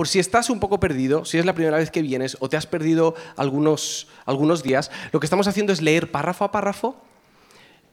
por 0.00 0.08
si 0.08 0.18
estás 0.18 0.48
un 0.48 0.60
poco 0.60 0.80
perdido, 0.80 1.26
si 1.26 1.36
es 1.36 1.44
la 1.44 1.54
primera 1.54 1.76
vez 1.76 1.90
que 1.90 2.00
vienes 2.00 2.38
o 2.40 2.48
te 2.48 2.56
has 2.56 2.64
perdido 2.66 3.14
algunos, 3.36 4.08
algunos 4.24 4.62
días, 4.62 4.90
lo 5.12 5.20
que 5.20 5.26
estamos 5.26 5.46
haciendo 5.46 5.74
es 5.74 5.82
leer 5.82 6.10
párrafo 6.10 6.42
a 6.46 6.50
párrafo 6.50 6.96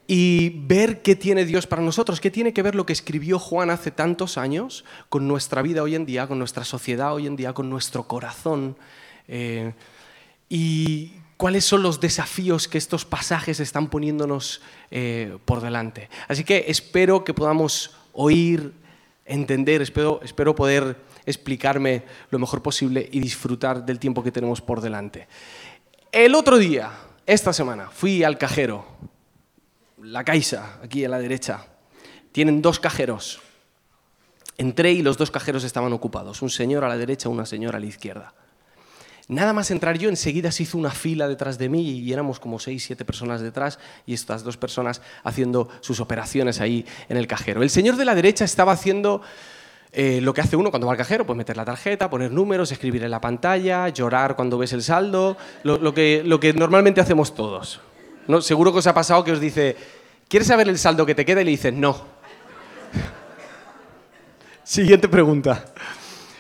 y 0.08 0.52
ver 0.68 1.02
qué 1.02 1.18
tiene 1.18 1.44
Dios 1.44 1.68
para 1.68 1.82
nosotros, 1.82 2.22
qué 2.22 2.32
tiene 2.32 2.54
que 2.54 2.62
ver 2.62 2.76
lo 2.76 2.86
que 2.86 2.94
escribió 2.94 3.40
Juan 3.40 3.70
hace 3.70 3.92
tantos 3.92 4.38
años 4.38 4.86
con 5.10 5.28
nuestra 5.28 5.62
vida 5.62 5.84
hoy 5.84 5.96
en 5.96 6.06
día, 6.06 6.28
con 6.28 6.40
nuestra 6.40 6.64
sociedad 6.64 7.14
hoy 7.14 7.28
en 7.28 7.36
día, 7.36 7.52
con 7.52 7.70
nuestro 7.70 8.08
corazón. 8.08 8.78
Eh, 9.28 9.74
y 10.48 11.12
cuáles 11.36 11.66
son 11.66 11.84
los 11.84 12.00
desafíos 12.00 12.70
que 12.70 12.78
estos 12.78 13.04
pasajes 13.04 13.60
están 13.60 13.90
poniéndonos 13.90 14.62
eh, 14.92 15.38
por 15.44 15.60
delante. 15.60 16.10
Así 16.30 16.46
que 16.46 16.68
espero 16.70 17.26
que 17.26 17.34
podamos 17.34 17.98
oír, 18.14 18.72
entender, 19.26 19.82
espero, 19.82 20.22
espero 20.24 20.56
poder 20.56 21.06
explicarme 21.28 22.04
lo 22.32 22.40
mejor 22.40 22.64
posible 22.64 23.08
y 23.12 23.20
disfrutar 23.20 23.86
del 23.86 24.00
tiempo 24.00 24.24
que 24.24 24.32
tenemos 24.32 24.62
por 24.62 24.82
delante. 24.82 25.28
El 26.12 26.34
otro 26.34 26.58
día, 26.58 26.92
esta 27.26 27.54
semana, 27.54 27.90
fui 27.92 28.24
al 28.24 28.38
cajero, 28.38 28.86
la 30.02 30.24
Caixa, 30.24 30.80
aquí 30.82 31.06
a 31.06 31.10
la 31.10 31.20
derecha. 31.20 31.68
Tienen 32.32 32.62
dos 32.62 32.80
cajeros. 32.80 33.42
Entré 34.58 34.94
y 34.94 35.02
los 35.04 35.18
dos 35.18 35.30
cajeros 35.30 35.64
estaban 35.64 35.94
ocupados, 35.94 36.42
un 36.42 36.50
señor 36.50 36.84
a 36.84 36.88
la 36.88 36.98
derecha, 36.98 37.30
una 37.30 37.46
señora 37.46 37.78
a 37.78 37.82
la 37.82 37.86
izquierda. 37.86 38.34
Nada 39.28 39.52
más 39.52 39.70
entrar 39.72 39.98
yo, 39.98 40.08
enseguida 40.08 40.52
se 40.52 40.64
hizo 40.64 40.78
una 40.78 40.92
fila 40.92 41.28
detrás 41.28 41.58
de 41.58 41.68
mí 41.68 42.00
y 42.00 42.14
éramos 42.14 42.40
como 42.40 42.60
seis, 42.60 42.86
siete 42.86 43.04
personas 43.04 43.42
detrás 43.42 43.78
y 44.06 44.14
estas 44.14 44.44
dos 44.44 44.56
personas 44.56 45.02
haciendo 45.26 45.68
sus 45.82 46.00
operaciones 46.00 46.62
ahí 46.62 46.86
en 47.10 47.18
el 47.18 47.28
cajero. 47.28 47.62
El 47.62 47.70
señor 47.70 47.98
de 47.98 48.06
la 48.06 48.16
derecha 48.16 48.46
estaba 48.46 48.72
haciendo 48.72 49.22
eh, 49.92 50.20
lo 50.22 50.34
que 50.34 50.42
hace 50.42 50.56
uno 50.56 50.70
cuando 50.70 50.88
va 50.88 50.94
al 50.94 50.98
cajero, 50.98 51.26
pues 51.26 51.38
meter 51.38 51.58
la 51.58 51.66
tarjeta, 51.66 52.10
poner 52.10 52.32
números, 52.32 52.72
escribir 52.72 53.04
en 53.04 53.12
la 53.12 53.22
pantalla, 53.22 53.90
llorar 53.90 54.36
cuando 54.36 54.58
ves 54.58 54.74
el 54.74 54.84
saldo, 54.84 55.38
lo, 55.64 55.94
que, 55.94 56.22
lo 56.26 56.40
que, 56.40 56.54
normalmente 56.54 57.02
hacemos 57.02 57.34
todos. 57.36 57.82
¿No? 58.28 58.42
Seguro 58.42 58.72
que 58.74 58.80
os 58.80 58.88
ha 58.88 58.94
pasado 58.94 59.24
que 59.24 59.32
os 59.32 59.40
dice, 59.40 59.76
¿quieres 60.28 60.48
saber 60.48 60.68
el 60.68 60.78
saldo 60.78 61.06
que 61.06 61.16
te 61.16 61.26
queda? 61.26 61.42
Y 61.42 61.46
le 61.46 61.52
dices, 61.52 61.74
no. 61.74 61.98
Siguiente 64.64 65.08
pregunta. 65.08 65.66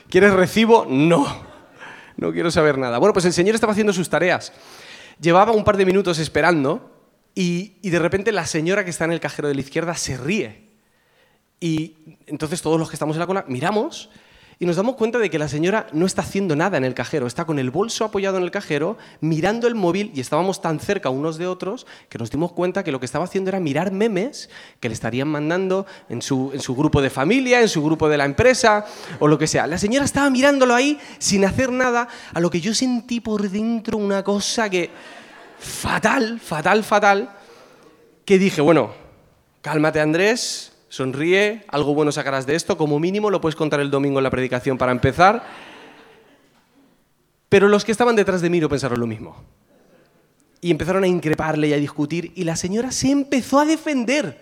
¿Quieres 0.09 0.33
recibo? 0.33 0.86
No 0.88 1.47
no 2.17 2.33
quiero 2.33 2.52
saber 2.52 2.77
nada. 2.77 2.97
Bueno, 2.97 3.14
pues 3.14 3.25
el 3.25 3.33
señor 3.33 3.55
estaba 3.55 3.71
haciendo 3.71 3.93
sus 3.93 4.09
tareas. 4.09 4.52
Llevaba 5.21 5.52
un 5.52 5.64
par 5.64 5.77
de 5.77 5.86
minutos 5.86 6.19
esperando 6.19 6.91
y, 7.33 7.80
de 7.88 7.99
repente 7.99 8.31
la 8.31 8.45
señora 8.45 8.83
que 8.83 8.89
está 8.89 9.05
en 9.05 9.11
el 9.11 9.19
cajero 9.19 9.47
de 9.47 9.55
la 9.55 9.61
izquierda 9.61 9.93
se 9.95 10.17
ríe. 10.17 10.66
Y 11.59 11.95
entonces 12.27 12.61
todos 12.61 12.80
los 12.80 12.89
que 12.89 12.95
estamos 12.95 13.16
en 13.16 13.19
la 13.19 13.27
cola 13.27 13.45
miramos 13.47 14.09
y 14.59 14.66
nos 14.66 14.75
damos 14.75 14.95
cuenta 14.95 15.19
de 15.19 15.30
que 15.30 15.38
la 15.38 15.47
señora 15.47 15.86
no 15.91 16.08
está 16.08 16.23
haciendo 16.23 16.55
nada 16.55 16.77
en 16.77 16.83
el 16.83 16.95
cajero, 16.95 17.27
está 17.27 17.45
con 17.45 17.59
el 17.59 17.69
bolso 17.69 18.05
apoyado 18.05 18.38
en 18.38 18.44
el 18.44 18.49
cajero, 18.49 18.97
mirando 19.22 19.67
el 19.67 19.75
móvil 19.75 20.11
y 20.16 20.19
estábamos 20.19 20.61
tan 20.61 20.80
cerca 20.80 21.11
unos 21.11 21.38
de 21.38 21.45
otros 21.45 21.86
que 22.09 22.17
nos 22.17 22.31
dimos 22.31 22.53
cuenta 22.53 22.83
que 22.83 22.91
lo 22.91 22.99
que 22.99 23.05
estaba 23.05 23.25
haciendo 23.25 23.49
era 23.49 23.59
mirar 23.59 23.91
memes 23.91 24.49
que 24.80 24.89
le 24.89 24.94
estarían 24.94 25.27
mandando 25.27 25.86
en 26.09 26.23
su, 26.23 26.52
en 26.53 26.59
su 26.59 26.75
grupo 26.75 27.03
de 27.03 27.11
familia, 27.11 27.61
en 27.61 27.69
su 27.69 27.83
grupo 27.83 28.09
de 28.09 28.17
la 28.17 28.25
empresa 28.25 28.86
o 29.19 29.27
lo 29.27 29.38
que 29.38 29.45
sea. 29.45 29.67
La 29.67 29.77
señora 29.77 30.05
estaba 30.05 30.30
mirándolo 30.31 30.73
ahí 30.73 30.99
sin 31.19 31.45
hacer 31.45 31.71
nada, 31.71 32.08
a 32.33 32.39
lo 32.39 32.49
que 32.49 32.59
yo 32.59 32.73
sentí 32.73 33.19
por 33.19 33.47
dentro 33.47 33.99
una 33.99 34.23
cosa 34.23 34.71
que 34.71 34.89
fatal, 35.59 36.39
fatal, 36.39 36.83
fatal, 36.83 37.30
que 38.25 38.39
dije, 38.39 38.61
bueno, 38.61 38.92
cálmate 39.61 39.99
Andrés, 39.99 40.77
Sonríe, 40.89 41.66
algo 41.67 41.93
bueno 41.93 42.11
sacarás 42.11 42.45
de 42.45 42.55
esto, 42.55 42.77
como 42.77 42.99
mínimo 42.99 43.30
lo 43.30 43.41
puedes 43.41 43.55
contar 43.55 43.80
el 43.80 43.91
domingo 43.91 44.19
en 44.19 44.23
la 44.23 44.30
predicación 44.30 44.77
para 44.77 44.91
empezar. 44.91 45.43
Pero 47.49 47.67
los 47.67 47.85
que 47.85 47.91
estaban 47.91 48.16
detrás 48.16 48.41
de 48.41 48.49
mí 48.49 48.59
no 48.59 48.69
pensaron 48.69 48.99
lo 48.99 49.08
mismo. 49.08 49.35
Y 50.61 50.71
empezaron 50.71 51.03
a 51.03 51.08
increparle 51.08 51.67
y 51.67 51.73
a 51.73 51.77
discutir 51.77 52.31
y 52.35 52.43
la 52.43 52.55
señora 52.55 52.91
se 52.91 53.11
empezó 53.11 53.59
a 53.59 53.65
defender, 53.65 54.42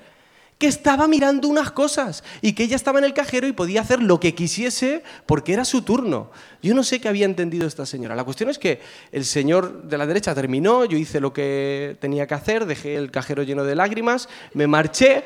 que 0.57 0.67
estaba 0.67 1.07
mirando 1.07 1.50
unas 1.50 1.72
cosas 1.72 2.23
y 2.41 2.53
que 2.53 2.63
ella 2.63 2.77
estaba 2.77 3.00
en 3.00 3.06
el 3.06 3.13
cajero 3.13 3.45
y 3.47 3.51
podía 3.51 3.81
hacer 3.81 4.01
lo 4.01 4.19
que 4.22 4.33
quisiese 4.33 5.03
porque 5.25 5.51
era 5.51 5.66
su 5.66 5.81
turno. 5.81 6.31
Yo 6.62 6.73
no 6.73 6.83
sé 6.83 7.01
qué 7.01 7.09
había 7.09 7.25
entendido 7.25 7.67
esta 7.67 7.85
señora. 7.85 8.16
La 8.16 8.23
cuestión 8.23 8.50
es 8.50 8.57
que 8.57 8.79
el 9.12 9.25
señor 9.25 9.83
de 9.83 9.97
la 9.97 10.07
derecha 10.07 10.33
terminó, 10.33 10.85
yo 10.85 10.97
hice 10.97 11.19
lo 11.19 11.33
que 11.33 11.97
tenía 12.00 12.25
que 12.27 12.35
hacer, 12.35 12.66
dejé 12.66 12.95
el 12.95 13.12
cajero 13.12 13.44
lleno 13.44 13.66
de 13.66 13.75
lágrimas, 13.75 14.29
me 14.53 14.67
marché 14.67 15.25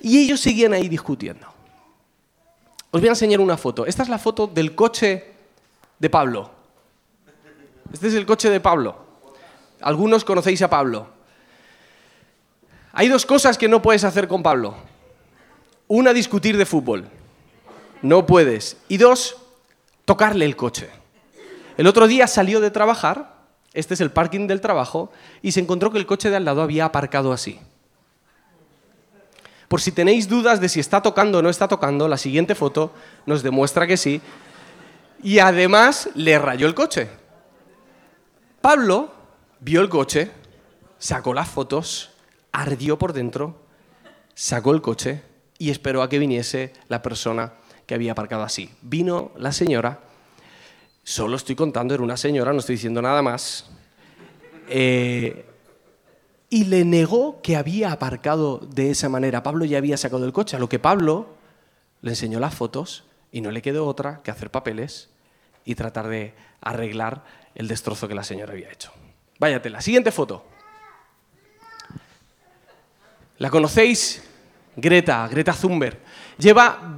y 0.00 0.18
ellos 0.18 0.40
seguían 0.40 0.72
ahí 0.72 0.88
discutiendo. 0.88 1.46
Os 2.90 3.00
voy 3.00 3.08
a 3.08 3.12
enseñar 3.12 3.40
una 3.40 3.56
foto. 3.56 3.86
Esta 3.86 4.02
es 4.02 4.08
la 4.08 4.18
foto 4.18 4.46
del 4.46 4.74
coche 4.74 5.32
de 5.98 6.10
Pablo. 6.10 6.50
Este 7.92 8.08
es 8.08 8.14
el 8.14 8.26
coche 8.26 8.50
de 8.50 8.60
Pablo. 8.60 8.96
Algunos 9.80 10.24
conocéis 10.24 10.62
a 10.62 10.70
Pablo. 10.70 11.08
Hay 12.92 13.08
dos 13.08 13.24
cosas 13.24 13.56
que 13.56 13.68
no 13.68 13.80
puedes 13.80 14.04
hacer 14.04 14.26
con 14.26 14.42
Pablo. 14.42 14.74
Una, 15.86 16.12
discutir 16.12 16.56
de 16.56 16.66
fútbol. 16.66 17.08
No 18.02 18.26
puedes. 18.26 18.76
Y 18.88 18.96
dos, 18.96 19.36
tocarle 20.04 20.44
el 20.44 20.56
coche. 20.56 20.88
El 21.76 21.86
otro 21.86 22.08
día 22.08 22.26
salió 22.26 22.60
de 22.60 22.70
trabajar, 22.70 23.36
este 23.72 23.94
es 23.94 24.00
el 24.00 24.10
parking 24.10 24.46
del 24.46 24.60
trabajo, 24.60 25.12
y 25.40 25.52
se 25.52 25.60
encontró 25.60 25.90
que 25.90 25.98
el 25.98 26.06
coche 26.06 26.30
de 26.30 26.36
al 26.36 26.44
lado 26.44 26.62
había 26.62 26.84
aparcado 26.84 27.32
así. 27.32 27.60
Por 29.70 29.80
si 29.80 29.92
tenéis 29.92 30.28
dudas 30.28 30.60
de 30.60 30.68
si 30.68 30.80
está 30.80 31.00
tocando 31.00 31.38
o 31.38 31.42
no 31.42 31.48
está 31.48 31.68
tocando, 31.68 32.08
la 32.08 32.16
siguiente 32.16 32.56
foto 32.56 32.90
nos 33.24 33.44
demuestra 33.44 33.86
que 33.86 33.96
sí. 33.96 34.20
Y 35.22 35.38
además 35.38 36.10
le 36.16 36.36
rayó 36.40 36.66
el 36.66 36.74
coche. 36.74 37.08
Pablo 38.60 39.14
vio 39.60 39.80
el 39.80 39.88
coche, 39.88 40.32
sacó 40.98 41.34
las 41.34 41.48
fotos, 41.48 42.10
ardió 42.50 42.98
por 42.98 43.12
dentro, 43.12 43.62
sacó 44.34 44.72
el 44.72 44.82
coche 44.82 45.22
y 45.56 45.70
esperó 45.70 46.02
a 46.02 46.08
que 46.08 46.18
viniese 46.18 46.72
la 46.88 47.00
persona 47.00 47.52
que 47.86 47.94
había 47.94 48.10
aparcado 48.10 48.42
así. 48.42 48.74
Vino 48.82 49.30
la 49.36 49.52
señora, 49.52 50.00
solo 51.04 51.36
estoy 51.36 51.54
contando, 51.54 51.94
era 51.94 52.02
una 52.02 52.16
señora, 52.16 52.52
no 52.52 52.58
estoy 52.58 52.74
diciendo 52.74 53.00
nada 53.00 53.22
más. 53.22 53.70
Eh, 54.68 55.46
y 56.50 56.64
le 56.64 56.84
negó 56.84 57.40
que 57.42 57.56
había 57.56 57.92
aparcado 57.92 58.58
de 58.58 58.90
esa 58.90 59.08
manera. 59.08 59.44
Pablo 59.44 59.64
ya 59.64 59.78
había 59.78 59.96
sacado 59.96 60.24
el 60.26 60.32
coche, 60.32 60.56
a 60.56 60.58
lo 60.58 60.68
que 60.68 60.80
Pablo 60.80 61.28
le 62.02 62.10
enseñó 62.10 62.40
las 62.40 62.54
fotos 62.54 63.04
y 63.30 63.40
no 63.40 63.52
le 63.52 63.62
quedó 63.62 63.86
otra 63.86 64.20
que 64.22 64.32
hacer 64.32 64.50
papeles 64.50 65.08
y 65.64 65.76
tratar 65.76 66.08
de 66.08 66.34
arreglar 66.60 67.24
el 67.54 67.68
destrozo 67.68 68.08
que 68.08 68.14
la 68.14 68.24
señora 68.24 68.52
había 68.52 68.70
hecho. 68.70 68.90
Váyate, 69.38 69.70
la 69.70 69.80
siguiente 69.80 70.10
foto. 70.10 70.44
¿La 73.38 73.48
conocéis? 73.48 74.22
Greta, 74.76 75.28
Greta 75.28 75.52
Thunberg. 75.52 75.98
Lleva, 76.36 76.96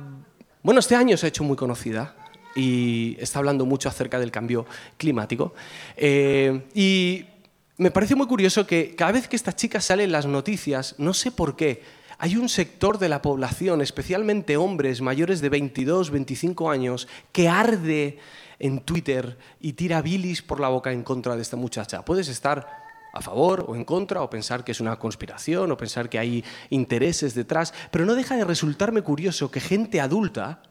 bueno, 0.62 0.80
este 0.80 0.96
año 0.96 1.16
se 1.16 1.26
ha 1.26 1.28
hecho 1.28 1.44
muy 1.44 1.56
conocida 1.56 2.16
y 2.54 3.16
está 3.20 3.38
hablando 3.38 3.66
mucho 3.66 3.88
acerca 3.88 4.18
del 4.18 4.30
cambio 4.30 4.66
climático. 4.96 5.54
Eh, 5.96 6.68
y 6.74 7.26
me 7.82 7.90
parece 7.90 8.14
muy 8.14 8.28
curioso 8.28 8.66
que 8.66 8.94
cada 8.94 9.12
vez 9.12 9.26
que 9.26 9.34
esta 9.34 9.54
chica 9.54 9.80
sale 9.80 10.04
en 10.04 10.12
las 10.12 10.26
noticias, 10.26 10.94
no 10.98 11.12
sé 11.12 11.32
por 11.32 11.56
qué, 11.56 11.82
hay 12.16 12.36
un 12.36 12.48
sector 12.48 12.98
de 12.98 13.08
la 13.08 13.20
población, 13.20 13.82
especialmente 13.82 14.56
hombres 14.56 15.00
mayores 15.00 15.40
de 15.40 15.48
22, 15.48 16.10
25 16.10 16.70
años, 16.70 17.08
que 17.32 17.48
arde 17.48 18.18
en 18.60 18.80
Twitter 18.82 19.36
y 19.60 19.72
tira 19.72 20.00
bilis 20.00 20.42
por 20.42 20.60
la 20.60 20.68
boca 20.68 20.92
en 20.92 21.02
contra 21.02 21.34
de 21.34 21.42
esta 21.42 21.56
muchacha. 21.56 22.04
Puedes 22.04 22.28
estar 22.28 22.68
a 23.12 23.20
favor 23.20 23.64
o 23.66 23.74
en 23.74 23.84
contra, 23.84 24.22
o 24.22 24.30
pensar 24.30 24.62
que 24.62 24.70
es 24.70 24.80
una 24.80 24.96
conspiración, 24.96 25.72
o 25.72 25.76
pensar 25.76 26.08
que 26.08 26.20
hay 26.20 26.44
intereses 26.70 27.34
detrás, 27.34 27.74
pero 27.90 28.06
no 28.06 28.14
deja 28.14 28.36
de 28.36 28.44
resultarme 28.44 29.02
curioso 29.02 29.50
que 29.50 29.60
gente 29.60 30.00
adulta 30.00 30.62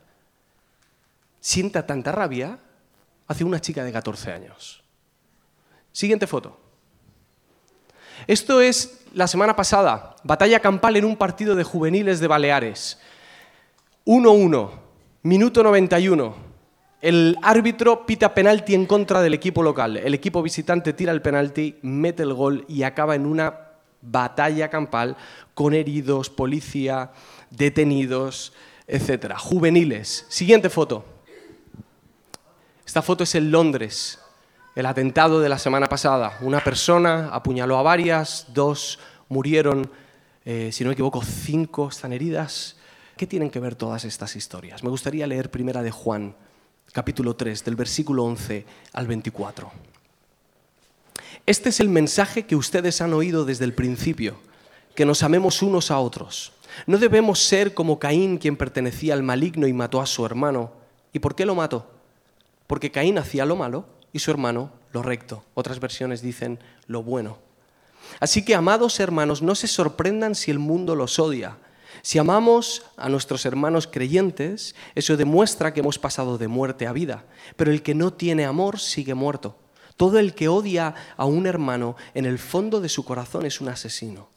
sienta 1.42 1.86
tanta 1.86 2.14
rabia 2.14 2.60
hacia 3.28 3.46
una 3.46 3.59
chica 3.59 3.84
de 3.84 3.91
14 3.91 4.32
años. 4.32 4.84
Siguiente 5.91 6.26
foto. 6.26 6.71
Esto 8.28 8.62
es 8.62 9.02
la 9.14 9.28
semana 9.28 9.56
pasada, 9.56 10.16
batalla 10.23 10.59
campal 10.59 10.96
en 10.96 11.06
un 11.06 11.16
partido 11.16 11.56
de 11.56 11.64
juveniles 11.64 12.20
de 12.20 12.28
Baleares. 12.28 13.00
1-1, 14.06 14.70
minuto 15.23 15.64
91. 15.64 16.52
El 17.02 17.35
árbitro 17.41 18.06
pita 18.06 18.34
penalti 18.34 18.76
en 18.76 18.85
contra 18.85 19.22
del 19.22 19.34
equipo 19.34 19.64
local. 19.64 19.97
El 19.97 20.14
equipo 20.14 20.44
visitante 20.44 20.94
tira 20.94 21.12
el 21.12 21.22
penalti, 21.22 21.79
mete 21.82 22.23
el 22.23 22.34
gol 22.34 22.64
y 22.68 22.84
acaba 22.84 23.16
en 23.16 23.26
una 23.26 23.72
batalla 24.02 24.70
campal 24.70 25.18
con 25.56 25.73
heridos, 25.73 26.29
policía, 26.29 27.12
detenidos, 27.50 28.53
etc. 28.88 29.34
Juveniles. 29.38 30.26
Siguiente 30.29 30.70
foto. 30.70 31.03
Esta 32.85 33.02
foto 33.02 33.23
es 33.23 33.34
en 33.35 33.52
Londres, 33.52 34.20
el 34.76 34.85
atentado 34.85 35.41
de 35.41 35.50
la 35.50 35.59
semana 35.59 35.90
pasada. 35.90 36.38
Una 36.41 36.64
persona 36.64 37.29
apuñaló 37.32 37.78
a 37.78 37.82
varias, 37.82 38.47
dos 38.53 39.00
murieron, 39.28 39.90
eh, 40.46 40.70
si 40.72 40.84
no 40.84 40.90
me 40.90 40.94
equivoco, 40.94 41.22
cinco 41.23 41.90
están 41.90 42.14
heridas. 42.14 42.78
¿Qué 43.18 43.28
tienen 43.28 43.50
que 43.50 43.59
ver 43.59 43.76
todas 43.76 44.06
estas 44.06 44.35
historias? 44.35 44.84
Me 44.84 44.90
gustaría 44.90 45.28
leer 45.28 45.52
primera 45.52 45.84
de 45.84 45.91
Juan 45.91 46.35
capítulo 46.94 47.35
3, 47.35 47.64
del 47.64 47.76
versículo 47.76 48.23
11 48.26 48.66
al 48.94 49.08
24. 49.08 49.72
Este 51.46 51.70
es 51.70 51.79
el 51.79 51.90
mensaje 51.90 52.46
que 52.46 52.56
ustedes 52.56 53.02
han 53.02 53.14
oído 53.14 53.46
desde 53.46 53.66
el 53.66 53.73
principio, 53.73 54.35
que 54.96 55.06
nos 55.06 55.23
amemos 55.23 55.62
unos 55.62 55.91
a 55.91 56.00
otros. 56.00 56.53
No 56.88 56.97
debemos 56.97 57.40
ser 57.40 57.73
como 57.73 58.00
Caín, 58.00 58.38
quien 58.38 58.58
pertenecía 58.58 59.14
al 59.14 59.23
maligno 59.23 59.68
y 59.68 59.73
mató 59.73 60.02
a 60.02 60.06
su 60.06 60.26
hermano. 60.26 60.72
¿Y 61.14 61.20
por 61.20 61.35
qué 61.35 61.46
lo 61.46 61.56
mató? 61.56 61.90
Porque 62.68 62.91
Caín 62.91 63.18
hacía 63.18 63.46
lo 63.46 63.56
malo 63.56 63.85
y 64.13 64.19
su 64.19 64.31
hermano 64.31 64.72
lo 64.93 65.02
recto. 65.02 65.43
Otras 65.53 65.79
versiones 65.79 66.22
dicen 66.22 66.59
lo 66.87 67.03
bueno. 67.03 67.37
Así 68.19 68.43
que, 68.43 68.55
amados 68.55 68.99
hermanos, 68.99 69.41
no 69.41 69.55
se 69.55 69.67
sorprendan 69.67 70.35
si 70.35 70.52
el 70.52 70.59
mundo 70.59 70.96
los 70.96 71.19
odia. 71.19 71.58
Si 72.02 72.17
amamos 72.17 72.84
a 72.97 73.09
nuestros 73.09 73.46
hermanos 73.46 73.87
creyentes, 73.87 74.75
eso 74.96 75.17
demuestra 75.17 75.73
que 75.73 75.81
hemos 75.81 75.99
pasado 75.99 76.37
de 76.37 76.47
muerte 76.47 76.87
a 76.87 76.93
vida. 76.93 77.25
Pero 77.55 77.72
el 77.72 77.84
que 77.84 77.93
no 77.93 78.11
tiene 78.11 78.46
amor 78.46 78.79
sigue 78.79 79.13
muerto. 79.13 79.55
Todo 79.97 80.17
el 80.17 80.34
que 80.34 80.47
odia 80.47 80.96
a 81.16 81.25
un 81.25 81.46
hermano 81.46 81.96
en 82.13 82.25
el 82.25 82.40
fondo 82.40 82.81
de 82.81 82.90
su 82.90 83.05
corazón 83.05 83.46
es 83.46 83.61
un 83.61 83.69
asesino. 83.69 84.29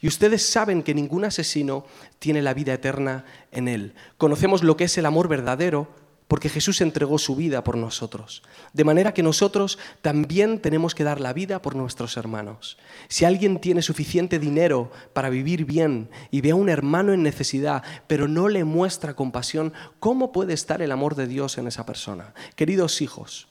Y 0.00 0.06
ustedes 0.06 0.46
saben 0.46 0.84
que 0.84 0.94
ningún 0.94 1.24
asesino 1.24 1.84
tiene 2.20 2.40
la 2.40 2.54
vida 2.54 2.72
eterna 2.72 3.24
en 3.50 3.66
él. 3.66 3.94
Conocemos 4.16 4.62
lo 4.62 4.76
que 4.76 4.84
es 4.84 4.96
el 4.96 5.06
amor 5.06 5.26
verdadero 5.26 5.88
porque 6.28 6.50
Jesús 6.50 6.82
entregó 6.82 7.18
su 7.18 7.34
vida 7.34 7.64
por 7.64 7.76
nosotros. 7.76 8.42
De 8.74 8.84
manera 8.84 9.14
que 9.14 9.22
nosotros 9.22 9.78
también 10.02 10.60
tenemos 10.60 10.94
que 10.94 11.02
dar 11.02 11.20
la 11.20 11.32
vida 11.32 11.62
por 11.62 11.74
nuestros 11.74 12.18
hermanos. 12.18 12.76
Si 13.08 13.24
alguien 13.24 13.58
tiene 13.58 13.80
suficiente 13.80 14.38
dinero 14.38 14.92
para 15.14 15.30
vivir 15.30 15.64
bien 15.64 16.10
y 16.30 16.42
ve 16.42 16.50
a 16.50 16.54
un 16.54 16.68
hermano 16.68 17.14
en 17.14 17.22
necesidad, 17.22 17.82
pero 18.06 18.28
no 18.28 18.48
le 18.48 18.64
muestra 18.64 19.14
compasión, 19.14 19.72
¿cómo 19.98 20.30
puede 20.30 20.52
estar 20.52 20.82
el 20.82 20.92
amor 20.92 21.14
de 21.14 21.26
Dios 21.26 21.56
en 21.56 21.66
esa 21.66 21.86
persona? 21.86 22.34
Queridos 22.56 23.00
hijos, 23.00 23.48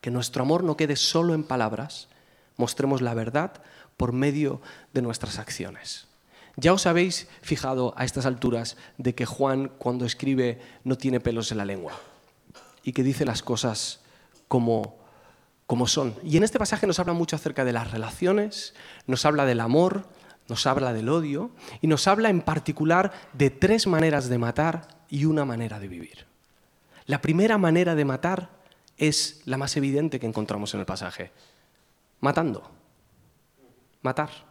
que 0.00 0.10
nuestro 0.10 0.42
amor 0.42 0.64
no 0.64 0.78
quede 0.78 0.96
solo 0.96 1.34
en 1.34 1.44
palabras, 1.44 2.08
mostremos 2.56 3.02
la 3.02 3.12
verdad 3.12 3.52
por 3.98 4.12
medio 4.12 4.62
de 4.94 5.02
nuestras 5.02 5.38
acciones. 5.38 6.08
Ya 6.56 6.72
os 6.72 6.86
habéis 6.86 7.28
fijado 7.42 7.92
a 7.96 8.04
estas 8.04 8.24
alturas 8.24 8.76
de 8.96 9.14
que 9.14 9.26
Juan 9.26 9.70
cuando 9.78 10.06
escribe 10.06 10.58
no 10.84 10.96
tiene 10.96 11.20
pelos 11.20 11.52
en 11.52 11.58
la 11.58 11.66
lengua 11.66 11.92
y 12.82 12.92
que 12.92 13.02
dice 13.02 13.26
las 13.26 13.42
cosas 13.42 14.00
como, 14.48 14.96
como 15.66 15.86
son. 15.86 16.14
Y 16.24 16.38
en 16.38 16.44
este 16.44 16.58
pasaje 16.58 16.86
nos 16.86 16.98
habla 16.98 17.12
mucho 17.12 17.36
acerca 17.36 17.64
de 17.64 17.74
las 17.74 17.90
relaciones, 17.90 18.74
nos 19.06 19.26
habla 19.26 19.44
del 19.44 19.60
amor, 19.60 20.08
nos 20.48 20.66
habla 20.66 20.94
del 20.94 21.10
odio 21.10 21.50
y 21.82 21.88
nos 21.88 22.06
habla 22.08 22.30
en 22.30 22.40
particular 22.40 23.12
de 23.34 23.50
tres 23.50 23.86
maneras 23.86 24.28
de 24.28 24.38
matar 24.38 24.88
y 25.10 25.26
una 25.26 25.44
manera 25.44 25.78
de 25.78 25.88
vivir. 25.88 26.26
La 27.04 27.20
primera 27.20 27.58
manera 27.58 27.94
de 27.94 28.04
matar 28.04 28.50
es 28.96 29.42
la 29.44 29.58
más 29.58 29.76
evidente 29.76 30.18
que 30.18 30.26
encontramos 30.26 30.72
en 30.72 30.80
el 30.80 30.86
pasaje, 30.86 31.32
matando, 32.20 32.70
matar. 34.00 34.45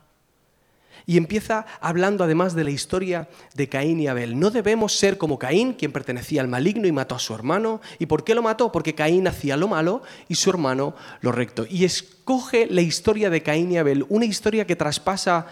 Y 1.06 1.18
empieza 1.18 1.66
hablando 1.81 2.24
además 2.24 2.56
de 2.56 2.63
la 2.63 2.72
historia 2.72 3.28
de 3.54 3.69
Caín 3.69 4.00
y 4.00 4.07
Abel. 4.07 4.40
No 4.40 4.50
debemos 4.50 4.98
ser 4.98 5.18
como 5.18 5.38
Caín, 5.38 5.74
quien 5.74 5.92
pertenecía 5.92 6.42
al 6.42 6.48
maligno 6.48 6.88
y 6.88 6.92
mató 6.92 7.16
a 7.16 7.19
su 7.19 7.34
hermano. 7.34 7.81
¿Y 8.00 8.07
por 8.07 8.24
qué 8.24 8.34
lo 8.34 8.42
mató? 8.42 8.72
Porque 8.72 8.96
Caín 8.96 9.28
hacía 9.28 9.57
lo 9.57 9.68
malo 9.68 10.02
y 10.28 10.36
su 10.36 10.50
hermano 10.50 10.96
lo 11.22 11.31
recto. 11.31 11.66
Y 11.69 11.86
escoge 11.86 12.68
la 12.69 12.81
historia 12.81 13.30
de 13.30 13.44
Caín 13.44 13.72
y 13.72 13.78
Abel, 13.78 14.06
una 14.10 14.25
historia 14.25 14.66
que 14.66 14.75
traspasa 14.75 15.48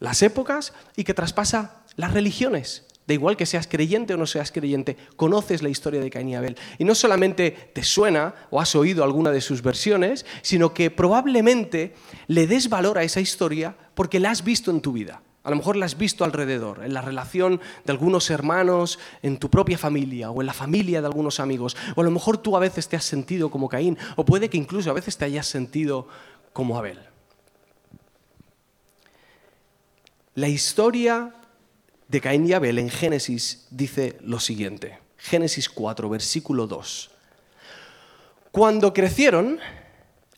las 0.00 0.22
épocas 0.22 0.72
y 0.96 1.04
que 1.04 1.14
traspasa 1.14 1.82
las 1.96 2.12
religiones. 2.12 2.84
Da 3.06 3.14
igual 3.14 3.36
que 3.36 3.46
seas 3.46 3.68
creyente 3.68 4.14
o 4.14 4.16
no 4.16 4.26
seas 4.26 4.50
creyente, 4.50 4.96
conoces 5.14 5.62
la 5.62 5.68
historia 5.68 6.00
de 6.00 6.10
Caín 6.10 6.28
y 6.28 6.34
Abel. 6.34 6.56
Y 6.78 6.84
no 6.84 6.94
solamente 6.94 7.52
te 7.72 7.84
suena 7.84 8.34
o 8.50 8.60
has 8.60 8.74
oído 8.74 9.04
alguna 9.04 9.30
de 9.30 9.40
sus 9.40 9.62
versiones, 9.62 10.26
sino 10.42 10.74
que 10.74 10.90
probablemente 10.90 11.94
le 12.26 12.46
des 12.48 12.68
valor 12.68 12.98
a 12.98 13.04
esa 13.04 13.20
historia 13.20 13.76
porque 13.94 14.18
la 14.18 14.30
has 14.30 14.42
visto 14.42 14.72
en 14.72 14.80
tu 14.80 14.92
vida. 14.92 15.22
A 15.44 15.50
lo 15.50 15.56
mejor 15.56 15.76
la 15.76 15.86
has 15.86 15.96
visto 15.96 16.24
alrededor, 16.24 16.82
en 16.84 16.92
la 16.92 17.02
relación 17.02 17.60
de 17.84 17.92
algunos 17.92 18.30
hermanos, 18.30 18.98
en 19.22 19.38
tu 19.38 19.48
propia 19.48 19.78
familia 19.78 20.32
o 20.32 20.40
en 20.40 20.46
la 20.46 20.52
familia 20.52 21.00
de 21.00 21.06
algunos 21.06 21.38
amigos. 21.38 21.76
O 21.94 22.00
a 22.00 22.04
lo 22.04 22.10
mejor 22.10 22.38
tú 22.38 22.56
a 22.56 22.60
veces 22.60 22.88
te 22.88 22.96
has 22.96 23.04
sentido 23.04 23.48
como 23.48 23.68
Caín, 23.68 23.96
o 24.16 24.24
puede 24.24 24.50
que 24.50 24.56
incluso 24.56 24.90
a 24.90 24.94
veces 24.94 25.16
te 25.16 25.24
hayas 25.24 25.46
sentido 25.46 26.08
como 26.52 26.76
Abel. 26.76 26.98
La 30.34 30.48
historia 30.48 31.32
de 32.08 32.20
Caín 32.20 32.46
y 32.46 32.52
Abel 32.52 32.78
en 32.78 32.90
Génesis 32.90 33.66
dice 33.70 34.16
lo 34.20 34.40
siguiente. 34.40 34.98
Génesis 35.16 35.68
4, 35.68 36.08
versículo 36.08 36.66
2. 36.66 37.10
Cuando 38.52 38.92
crecieron, 38.92 39.58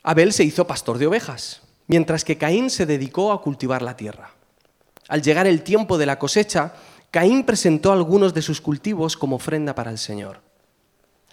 Abel 0.02 0.32
se 0.32 0.44
hizo 0.44 0.66
pastor 0.66 0.98
de 0.98 1.06
ovejas, 1.06 1.62
mientras 1.86 2.24
que 2.24 2.38
Caín 2.38 2.70
se 2.70 2.86
dedicó 2.86 3.32
a 3.32 3.42
cultivar 3.42 3.82
la 3.82 3.96
tierra. 3.96 4.32
Al 5.08 5.22
llegar 5.22 5.46
el 5.46 5.62
tiempo 5.62 5.98
de 5.98 6.06
la 6.06 6.18
cosecha, 6.18 6.74
Caín 7.10 7.44
presentó 7.44 7.92
algunos 7.92 8.34
de 8.34 8.42
sus 8.42 8.60
cultivos 8.60 9.16
como 9.16 9.36
ofrenda 9.36 9.74
para 9.74 9.90
el 9.90 9.98
Señor. 9.98 10.40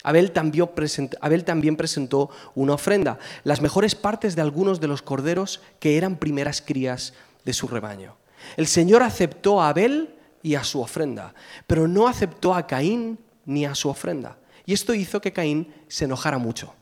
Abel 0.04 0.32
también, 0.32 0.68
presentó, 0.68 1.18
Abel 1.20 1.44
también 1.44 1.76
presentó 1.76 2.30
una 2.54 2.74
ofrenda, 2.74 3.18
las 3.44 3.62
mejores 3.62 3.96
partes 3.96 4.36
de 4.36 4.42
algunos 4.42 4.80
de 4.80 4.88
los 4.88 5.02
corderos 5.02 5.62
que 5.80 5.98
eran 5.98 6.18
primeras 6.18 6.62
crías 6.62 7.14
de 7.44 7.54
su 7.54 7.68
rebaño. 7.68 8.16
El 8.56 8.68
Señor 8.68 9.02
aceptó 9.02 9.62
a 9.62 9.70
Abel 9.70 10.16
y 10.46 10.54
a 10.54 10.64
su 10.64 10.80
ofrenda, 10.80 11.34
pero 11.66 11.88
no 11.88 12.08
aceptó 12.08 12.54
a 12.54 12.68
Caín 12.68 13.18
ni 13.46 13.66
a 13.66 13.74
su 13.74 13.90
ofrenda. 13.90 14.38
Y 14.68 14.74
esto 14.74 14.94
hizo 14.94 15.20
que 15.20 15.34
Caín 15.34 15.74
se 15.88 16.06
enojara 16.06 16.38
mucho. 16.38 16.76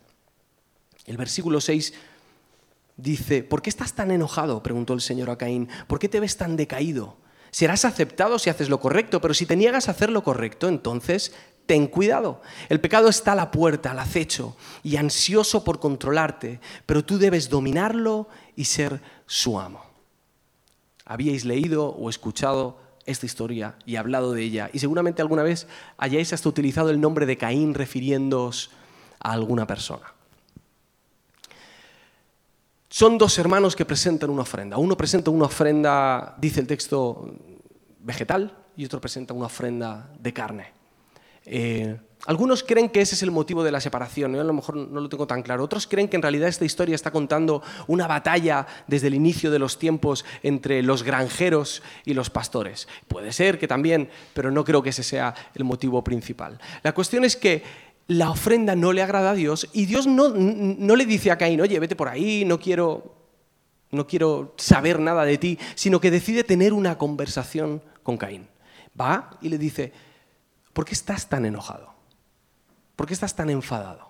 El 1.05 1.15
versículo 1.15 1.61
6 1.61 1.93
dice, 2.97 3.41
¿por 3.41 3.61
qué 3.61 3.69
estás 3.69 3.93
tan 3.93 4.11
enojado? 4.11 4.61
preguntó 4.61 4.93
el 4.93 4.99
Señor 4.99 5.29
a 5.29 5.37
Caín. 5.37 5.69
¿Por 5.87 5.97
qué 5.97 6.09
te 6.09 6.19
ves 6.19 6.35
tan 6.35 6.57
decaído? 6.57 7.15
Serás 7.51 7.85
aceptado 7.85 8.37
si 8.37 8.49
haces 8.49 8.67
lo 8.67 8.81
correcto, 8.81 9.21
pero 9.21 9.33
si 9.33 9.45
te 9.45 9.55
niegas 9.55 9.87
a 9.87 9.91
hacer 9.91 10.09
lo 10.09 10.25
correcto, 10.25 10.67
entonces 10.67 11.31
ten 11.65 11.87
cuidado. 11.87 12.41
El 12.67 12.81
pecado 12.81 13.07
está 13.07 13.31
a 13.31 13.35
la 13.35 13.49
puerta, 13.49 13.91
al 13.91 13.99
acecho, 13.99 14.57
y 14.83 14.97
ansioso 14.97 15.63
por 15.63 15.79
controlarte, 15.79 16.59
pero 16.85 17.05
tú 17.05 17.17
debes 17.17 17.47
dominarlo 17.47 18.27
y 18.57 18.65
ser 18.65 19.01
su 19.25 19.57
amo. 19.57 19.85
¿Habíais 21.05 21.45
leído 21.45 21.87
o 21.87 22.09
escuchado 22.09 22.82
esta 23.05 23.25
historia 23.25 23.75
y 23.85 23.95
hablado 23.95 24.33
de 24.33 24.43
ella. 24.43 24.69
Y 24.73 24.79
seguramente 24.79 25.21
alguna 25.21 25.43
vez 25.43 25.67
hayáis 25.97 26.33
hasta 26.33 26.49
utilizado 26.49 26.89
el 26.89 27.01
nombre 27.01 27.25
de 27.25 27.37
Caín 27.37 27.73
refiriéndoos 27.73 28.71
a 29.19 29.31
alguna 29.31 29.67
persona. 29.67 30.13
Son 32.89 33.17
dos 33.17 33.39
hermanos 33.39 33.75
que 33.75 33.85
presentan 33.85 34.29
una 34.29 34.43
ofrenda. 34.43 34.77
Uno 34.77 34.95
presenta 34.95 35.31
una 35.31 35.45
ofrenda, 35.45 36.35
dice 36.37 36.59
el 36.59 36.67
texto, 36.67 37.35
vegetal 37.99 38.55
y 38.77 38.85
otro 38.85 39.01
presenta 39.01 39.33
una 39.33 39.47
ofrenda 39.47 40.11
de 40.19 40.33
carne. 40.33 40.82
Eh, 41.45 41.97
algunos 42.25 42.63
creen 42.63 42.87
que 42.87 43.01
ese 43.01 43.15
es 43.15 43.23
el 43.23 43.31
motivo 43.31 43.65
de 43.65 43.71
la 43.71 43.81
separación, 43.81 44.33
yo 44.33 44.39
a 44.39 44.45
lo 44.45 44.53
mejor 44.53 44.77
no 44.77 45.01
lo 45.01 45.09
tengo 45.09 45.27
tan 45.27 45.43
claro. 45.43 45.63
Otros 45.63 45.87
creen 45.87 46.07
que 46.07 46.15
en 46.15 46.21
realidad 46.21 46.47
esta 46.47 46.63
historia 46.63 46.95
está 46.95 47.11
contando 47.11 47.61
una 47.87 48.07
batalla 48.07 48.65
desde 48.87 49.07
el 49.07 49.13
inicio 49.13 49.51
de 49.51 49.59
los 49.59 49.77
tiempos 49.77 50.23
entre 50.41 50.81
los 50.83 51.03
granjeros 51.03 51.83
y 52.05 52.13
los 52.13 52.29
pastores. 52.29 52.87
Puede 53.09 53.33
ser 53.33 53.59
que 53.59 53.67
también, 53.67 54.09
pero 54.33 54.51
no 54.51 54.63
creo 54.63 54.81
que 54.81 54.91
ese 54.91 55.03
sea 55.03 55.35
el 55.53 55.65
motivo 55.65 56.01
principal. 56.01 56.59
La 56.81 56.93
cuestión 56.93 57.25
es 57.25 57.35
que 57.35 57.63
la 58.07 58.29
ofrenda 58.29 58.75
no 58.75 58.93
le 58.93 59.01
agrada 59.01 59.31
a 59.31 59.35
Dios 59.35 59.69
y 59.73 59.85
Dios 59.85 60.07
no, 60.07 60.29
no 60.29 60.95
le 60.95 61.05
dice 61.05 61.29
a 61.29 61.37
Caín, 61.37 61.59
oye, 61.59 61.79
vete 61.79 61.95
por 61.97 62.07
ahí, 62.07 62.45
no 62.45 62.57
quiero, 62.57 63.15
no 63.91 64.07
quiero 64.07 64.53
saber 64.57 64.99
nada 64.99 65.25
de 65.25 65.37
ti, 65.37 65.59
sino 65.75 65.99
que 65.99 66.11
decide 66.11 66.45
tener 66.45 66.71
una 66.71 66.97
conversación 66.97 67.81
con 68.01 68.15
Caín. 68.15 68.47
Va 68.99 69.37
y 69.41 69.49
le 69.49 69.57
dice, 69.57 69.91
¿por 70.73 70.85
qué 70.85 70.93
estás 70.93 71.29
tan 71.29 71.45
enojado? 71.45 71.93
¿Por 72.95 73.07
qué 73.07 73.13
estás 73.13 73.35
tan 73.35 73.49
enfadado? 73.49 74.09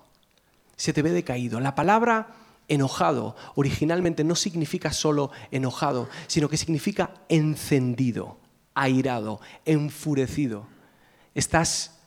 Se 0.75 0.93
te 0.93 1.01
ve 1.01 1.11
decaído. 1.11 1.59
La 1.59 1.75
palabra 1.75 2.35
enojado 2.67 3.35
originalmente 3.55 4.23
no 4.23 4.35
significa 4.35 4.91
solo 4.91 5.31
enojado, 5.51 6.09
sino 6.27 6.49
que 6.49 6.57
significa 6.57 7.13
encendido, 7.29 8.37
airado, 8.73 9.39
enfurecido. 9.65 10.65
Estás 11.35 11.99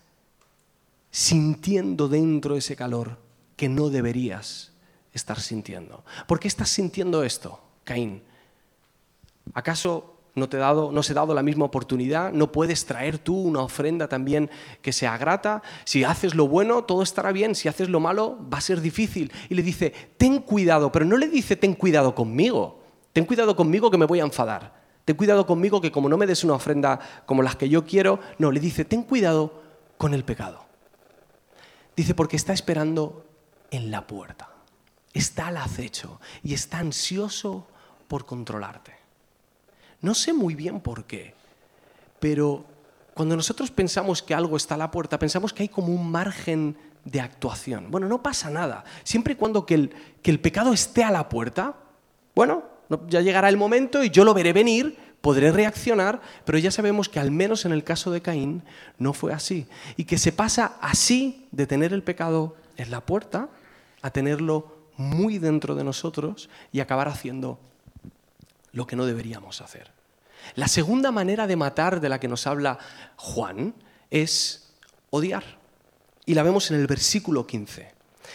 sintiendo 1.11 2.09
dentro 2.09 2.57
ese 2.57 2.77
calor 2.77 3.19
que 3.57 3.69
no 3.69 3.89
deberías 3.89 4.73
estar 5.13 5.41
sintiendo. 5.41 6.05
¿Por 6.27 6.39
qué 6.39 6.49
estás 6.49 6.69
sintiendo 6.69 7.23
esto, 7.23 7.61
Caín? 7.85 8.23
¿Acaso 9.55 10.16
no 10.37 10.51
te 10.51 10.59
he 10.59 10.61
dado, 10.61 10.93
no 10.93 11.01
dado 11.03 11.35
la 11.35 11.43
misma 11.43 11.65
oportunidad, 11.65 12.31
no 12.31 12.53
puedes 12.53 12.85
traer 12.85 13.19
tú 13.19 13.35
una 13.35 13.63
ofrenda 13.63 14.07
también 14.07 14.51
que 14.83 14.93
sea 14.93 15.17
grata. 15.17 15.63
Si 15.85 16.05
haces 16.05 16.35
lo 16.35 16.47
bueno, 16.47 16.85
todo 16.85 17.03
estará 17.03 17.33
bien, 17.33 17.55
si 17.55 17.69
haces 17.69 17.89
lo 17.89 18.01
malo, 18.01 18.39
va 18.53 18.59
a 18.59 18.61
ser 18.61 18.83
difícil. 18.83 19.33
Y 19.49 19.55
le 19.55 19.63
dice, 19.63 19.95
ten 20.19 20.41
cuidado, 20.41 20.93
pero 20.93 21.07
no 21.07 21.17
le 21.17 21.29
dice, 21.29 21.57
ten 21.57 21.75
cuidado 21.75 22.15
conmigo, 22.15 22.83
ten 23.15 23.25
cuidado 23.25 23.57
conmigo 23.57 23.91
que 23.91 23.97
me 23.97 24.05
voy 24.05 24.21
a 24.21 24.25
enfadar, 24.25 24.75
ten 25.07 25.17
cuidado 25.17 25.47
conmigo 25.47 25.81
que 25.81 25.91
como 25.91 26.11
no 26.11 26.19
me 26.19 26.27
des 26.27 26.45
una 26.45 26.55
ofrenda 26.55 27.01
como 27.25 27.43
las 27.43 27.57
que 27.57 27.71
yo 27.71 27.87
quiero, 27.87 28.21
no, 28.39 28.53
le 28.53 28.61
dice, 28.61 28.85
ten 28.85 29.05
cuidado 29.05 29.63
con 29.97 30.13
el 30.13 30.23
pecado. 30.23 30.67
Dice, 31.97 32.15
porque 32.15 32.37
está 32.37 32.53
esperando 32.53 33.25
en 33.71 33.91
la 33.91 34.07
puerta. 34.07 34.51
Está 35.15 35.47
al 35.47 35.57
acecho 35.57 36.21
y 36.43 36.53
está 36.53 36.79
ansioso 36.79 37.67
por 38.07 38.27
controlarte. 38.27 39.06
No 40.07 40.15
sé 40.15 40.33
muy 40.33 40.55
bien 40.55 40.79
por 40.79 41.03
qué, 41.03 41.35
pero 42.21 42.65
cuando 43.13 43.35
nosotros 43.35 43.73
pensamos 43.73 44.23
que 44.23 44.35
algo 44.35 44.57
está 44.57 44.77
a 44.77 44.79
la 44.79 44.93
puerta, 44.93 45.19
pensamos 45.19 45.53
que 45.53 45.65
hay 45.65 45.69
como 45.69 45.89
un 45.89 46.09
margen 46.09 46.77
de 47.05 47.21
actuación. 47.21 47.91
Bueno, 47.91 48.07
no 48.07 48.23
pasa 48.23 48.49
nada. 48.49 48.85
Siempre 49.03 49.33
y 49.33 49.37
cuando 49.37 49.67
que 49.67 49.75
el, 49.75 49.91
que 50.23 50.31
el 50.31 50.39
pecado 50.39 50.73
esté 50.73 51.03
a 51.03 51.11
la 51.11 51.29
puerta, 51.29 51.75
bueno, 52.37 52.63
ya 53.09 53.21
llegará 53.21 53.49
el 53.49 53.57
momento 53.57 54.05
y 54.05 54.11
yo 54.11 54.25
lo 54.25 54.33
veré 54.33 54.53
venir, 54.53 54.97
podré 55.21 55.51
reaccionar, 55.51 56.21
pero 56.45 56.59
ya 56.59 56.71
sabemos 56.71 57.09
que 57.09 57.19
al 57.19 57.33
menos 57.33 57.65
en 57.65 57.73
el 57.73 57.83
caso 57.83 58.13
de 58.13 58.23
Caín 58.23 58.63
no 58.99 59.13
fue 59.13 59.33
así. 59.33 59.67
Y 59.97 60.05
que 60.05 60.19
se 60.19 60.31
pasa 60.31 60.77
así 60.81 61.49
de 61.51 61.67
tener 61.67 61.93
el 61.93 62.05
pecado 62.05 62.55
en 62.77 62.93
la 62.93 63.01
puerta 63.01 63.49
a 64.03 64.11
tenerlo 64.11 64.73
muy 64.97 65.39
dentro 65.39 65.75
de 65.75 65.83
nosotros 65.83 66.49
y 66.71 66.79
acabar 66.79 67.09
haciendo 67.09 67.59
lo 68.77 68.87
que 68.87 68.95
no 68.95 69.07
deberíamos 69.07 69.63
hacer. 69.63 69.96
La 70.55 70.69
segunda 70.69 71.11
manera 71.11 71.47
de 71.47 71.57
matar 71.57 72.01
de 72.01 72.09
la 72.09 72.21
que 72.21 72.29
nos 72.29 72.47
habla 72.47 72.79
Juan 73.17 73.75
es 74.11 74.73
odiar. 75.11 75.45
Y 76.25 76.35
la 76.35 76.43
vemos 76.43 76.71
en 76.71 76.79
el 76.79 76.87
versículo 76.87 77.47
15. 77.47 77.95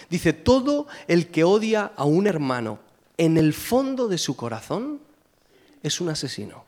Dice, 0.10 0.34
todo 0.34 0.88
el 1.08 1.30
que 1.30 1.44
odia 1.44 1.92
a 1.96 2.06
un 2.06 2.28
hermano 2.28 2.80
en 3.18 3.38
el 3.38 3.54
fondo 3.54 4.08
de 4.08 4.18
su 4.18 4.36
corazón 4.36 5.02
es 5.84 6.02
un 6.02 6.10
asesino. 6.10 6.66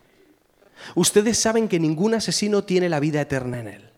Ustedes 0.95 1.39
saben 1.39 1.67
que 1.67 1.79
ningún 1.79 2.13
asesino 2.13 2.63
tiene 2.63 2.89
la 2.89 3.00
vida 3.00 3.21
eterna 3.21 3.59
en 3.59 3.67
él. 3.67 3.89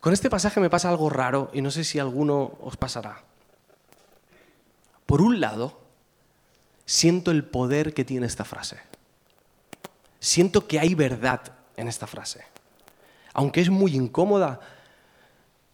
Con 0.00 0.12
este 0.12 0.30
pasaje 0.30 0.60
me 0.60 0.70
pasa 0.70 0.88
algo 0.88 1.10
raro 1.10 1.50
y 1.52 1.60
no 1.60 1.70
sé 1.70 1.84
si 1.84 1.98
alguno 1.98 2.58
os 2.62 2.76
pasará. 2.76 3.24
Por 5.06 5.20
un 5.20 5.40
lado, 5.40 5.80
siento 6.86 7.30
el 7.30 7.44
poder 7.44 7.94
que 7.94 8.04
tiene 8.04 8.26
esta 8.26 8.44
frase. 8.44 8.78
Siento 10.20 10.66
que 10.66 10.78
hay 10.78 10.94
verdad 10.94 11.52
en 11.76 11.88
esta 11.88 12.06
frase. 12.06 12.44
Aunque 13.32 13.60
es 13.60 13.70
muy 13.70 13.94
incómoda, 13.94 14.60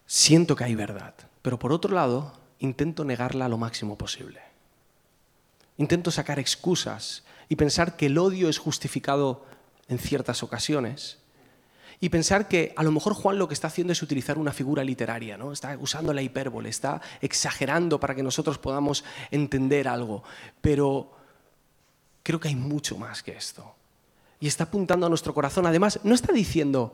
siento 0.05 0.55
que 0.55 0.63
hay 0.63 0.75
verdad. 0.75 1.15
Pero 1.41 1.57
por 1.59 1.71
otro 1.71 1.93
lado, 1.93 2.33
intento 2.59 3.03
negarla 3.03 3.49
lo 3.49 3.57
máximo 3.57 3.97
posible. 3.97 4.41
Intento 5.77 6.11
sacar 6.11 6.39
excusas 6.39 7.23
y 7.49 7.55
pensar 7.55 7.97
que 7.97 8.05
el 8.05 8.17
odio 8.17 8.49
es 8.49 8.59
justificado 8.59 9.45
en 9.87 9.99
ciertas 9.99 10.43
ocasiones. 10.43 11.19
Y 11.99 12.09
pensar 12.09 12.47
que 12.47 12.73
a 12.75 12.83
lo 12.83 12.91
mejor 12.91 13.13
Juan 13.13 13.39
lo 13.39 13.47
que 13.47 13.53
está 13.53 13.67
haciendo 13.67 13.93
es 13.93 14.01
utilizar 14.01 14.37
una 14.37 14.51
figura 14.51 14.83
literaria, 14.83 15.37
¿no? 15.37 15.51
Está 15.51 15.77
usando 15.79 16.13
la 16.13 16.21
hipérbole, 16.21 16.69
está 16.69 17.01
exagerando 17.21 17.99
para 17.99 18.15
que 18.15 18.23
nosotros 18.23 18.57
podamos 18.57 19.03
entender 19.31 19.87
algo. 19.87 20.23
Pero 20.61 21.11
creo 22.21 22.39
que 22.39 22.49
hay 22.49 22.55
mucho 22.55 22.97
más 22.97 23.23
que 23.23 23.31
esto. 23.31 23.75
Y 24.39 24.47
está 24.47 24.65
apuntando 24.65 25.05
a 25.05 25.09
nuestro 25.09 25.33
corazón. 25.33 25.65
Además, 25.65 25.99
no 26.03 26.13
está 26.13 26.33
diciendo 26.33 26.93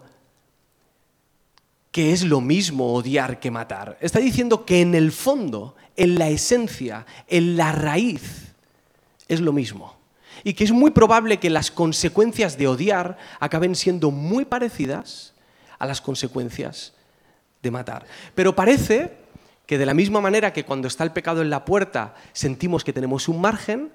que 1.91 2.13
es 2.13 2.23
lo 2.23 2.41
mismo 2.41 2.93
odiar 2.93 3.39
que 3.39 3.51
matar. 3.51 3.97
Está 4.01 4.19
diciendo 4.19 4.65
que 4.65 4.81
en 4.81 4.95
el 4.95 5.11
fondo, 5.11 5.75
en 5.95 6.17
la 6.17 6.29
esencia, 6.29 7.05
en 7.27 7.57
la 7.57 7.71
raíz, 7.73 8.53
es 9.27 9.41
lo 9.41 9.51
mismo. 9.53 9.95
Y 10.43 10.53
que 10.53 10.63
es 10.63 10.71
muy 10.71 10.91
probable 10.91 11.37
que 11.37 11.49
las 11.49 11.69
consecuencias 11.69 12.57
de 12.57 12.67
odiar 12.67 13.17
acaben 13.39 13.75
siendo 13.75 14.09
muy 14.09 14.45
parecidas 14.45 15.33
a 15.77 15.85
las 15.85 16.01
consecuencias 16.01 16.93
de 17.61 17.71
matar. 17.71 18.05
Pero 18.35 18.55
parece 18.55 19.17
que 19.65 19.77
de 19.77 19.85
la 19.85 19.93
misma 19.93 20.21
manera 20.21 20.53
que 20.53 20.65
cuando 20.65 20.87
está 20.87 21.03
el 21.03 21.11
pecado 21.11 21.41
en 21.41 21.49
la 21.49 21.65
puerta 21.65 22.15
sentimos 22.33 22.83
que 22.83 22.93
tenemos 22.93 23.27
un 23.27 23.41
margen, 23.41 23.91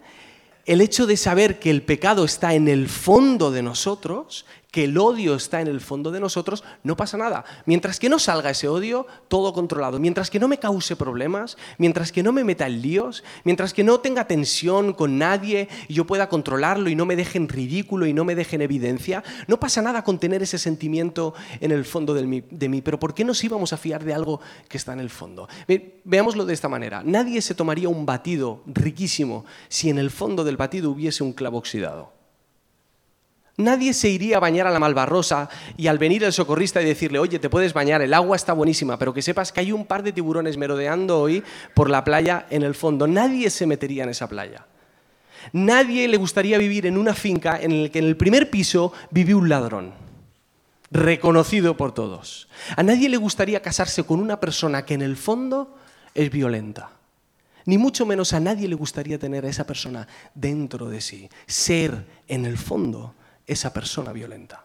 el 0.67 0.81
hecho 0.81 1.07
de 1.07 1.17
saber 1.17 1.59
que 1.59 1.71
el 1.71 1.83
pecado 1.83 2.25
está 2.25 2.55
en 2.55 2.69
el 2.69 2.89
fondo 2.89 3.51
de 3.51 3.63
nosotros 3.63 4.45
que 4.77 4.85
el 4.85 4.99
odio 4.99 5.37
está 5.37 5.63
en 5.63 5.69
el 5.69 5.81
fondo 5.81 6.11
de 6.11 6.21
nosotros, 6.21 6.63
no 6.83 6.99
pasa 6.99 7.17
nada. 7.17 7.47
Mientras 7.65 7.99
que 7.99 8.11
no 8.11 8.19
salga 8.19 8.51
ese 8.51 8.69
odio, 8.69 9.07
todo 9.27 9.55
controlado. 9.55 9.99
Mientras 9.99 10.29
que 10.29 10.39
no 10.39 10.49
me 10.49 10.59
cause 10.59 10.97
problemas, 10.97 11.57
mientras 11.79 12.13
que 12.13 12.23
no 12.23 12.31
me 12.31 12.45
meta 12.45 12.67
en 12.67 12.83
líos, 12.83 13.25
mientras 13.45 13.73
que 13.73 13.83
no 13.83 14.01
tenga 14.01 14.27
tensión 14.27 14.93
con 14.93 15.17
nadie 15.17 15.71
y 15.89 15.95
yo 15.95 16.07
pueda 16.07 16.29
controlarlo 16.29 16.91
y 16.91 16.95
no 16.95 17.07
me 17.07 17.17
deje 17.17 17.39
en 17.39 17.49
ridículo 17.49 18.05
y 18.05 18.13
no 18.13 18.27
me 18.27 18.35
deje 18.35 18.57
en 18.57 18.61
evidencia, 18.61 19.25
no 19.47 19.59
pasa 19.59 19.81
nada 19.81 20.05
con 20.05 20.19
tener 20.19 20.43
ese 20.43 20.59
sentimiento 20.59 21.33
en 21.63 21.73
el 21.73 21.87
fondo 21.87 22.13
de 22.13 22.27
mí. 22.69 22.83
Pero 22.83 23.01
¿por 23.01 23.15
qué 23.15 23.25
nos 23.25 23.43
íbamos 23.43 23.73
a 23.73 23.79
fiar 23.79 24.05
de 24.05 24.13
algo 24.13 24.43
que 24.69 24.77
está 24.77 24.93
en 24.93 25.01
el 25.01 25.09
fondo? 25.09 25.49
Veámoslo 26.05 26.45
de 26.45 26.53
esta 26.53 26.69
manera. 26.69 27.03
Nadie 27.03 27.41
se 27.41 27.55
tomaría 27.55 27.89
un 27.89 28.05
batido 28.05 28.61
riquísimo 28.67 29.47
si 29.69 29.89
en 29.89 29.97
el 29.97 30.11
fondo 30.11 30.45
del 30.45 30.59
batido 30.59 30.91
hubiese 30.91 31.25
un 31.25 31.33
clavo 31.33 31.57
oxidado. 31.57 32.16
Nadie 33.59 33.95
se 33.95 34.11
iría 34.11 34.37
a 34.37 34.41
bañar 34.41 34.67
a 34.67 34.71
la 34.71 34.79
Malvarrosa 34.79 35.49
y 35.79 35.87
al 35.87 35.97
venir 35.97 36.25
el 36.25 36.33
socorrista 36.33 36.83
y 36.83 36.85
decirle, 36.85 37.19
oye, 37.19 37.39
te 37.39 37.49
puedes 37.49 37.73
bañar, 37.73 38.03
el 38.03 38.13
agua 38.13 38.37
está 38.37 38.53
buenísima, 38.53 38.99
pero 38.99 39.15
que 39.15 39.23
sepas 39.23 39.51
que 39.51 39.61
hay 39.61 39.73
un 39.73 39.87
par 39.87 40.03
de 40.03 40.13
tiburones 40.13 40.59
merodeando 40.59 41.19
hoy 41.19 41.43
por 41.73 41.89
la 41.89 42.05
playa 42.05 42.47
en 42.51 42.63
el 42.63 42.75
fondo. 42.75 43.07
Nadie 43.07 43.49
se 43.49 43.67
metería 43.67 44.05
en 44.05 44.11
esa 44.11 44.29
playa. 44.29 44.67
Nadie 45.53 46.07
le 46.07 46.19
gustaría 46.19 46.59
vivir 46.59 46.85
en 46.85 46.99
una 46.99 47.15
finca 47.15 47.59
en 47.59 47.85
la 47.85 47.89
que 47.89 47.99
en 47.99 48.05
el 48.05 48.17
primer 48.17 48.51
piso 48.51 48.93
vive 49.11 49.35
un 49.35 49.49
ladrón, 49.49 49.95
reconocido 50.91 51.79
por 51.79 51.95
todos. 51.95 52.49
A 52.77 52.83
nadie 52.83 53.09
le 53.09 53.17
gustaría 53.17 53.63
casarse 53.63 54.05
con 54.05 54.21
una 54.21 54.39
persona 54.39 54.85
que 54.85 54.95
en 54.95 55.03
el 55.03 55.17
fondo 55.17 55.79
es 56.15 56.31
violenta. 56.31 56.91
Ni 57.65 57.79
mucho 57.79 58.05
menos 58.05 58.35
a 58.35 58.41
nadie 58.41 58.69
le 58.69 58.75
gustaría 58.75 59.19
tener 59.19 59.47
a 59.47 59.49
esa 59.49 59.67
persona 59.67 60.07
dentro 60.35 60.91
de 60.91 61.01
sí, 61.01 61.31
ser 61.47 62.05
en 62.29 62.45
el 62.45 62.59
fondo 62.59 63.15
esa 63.47 63.73
persona 63.73 64.13
violenta. 64.13 64.65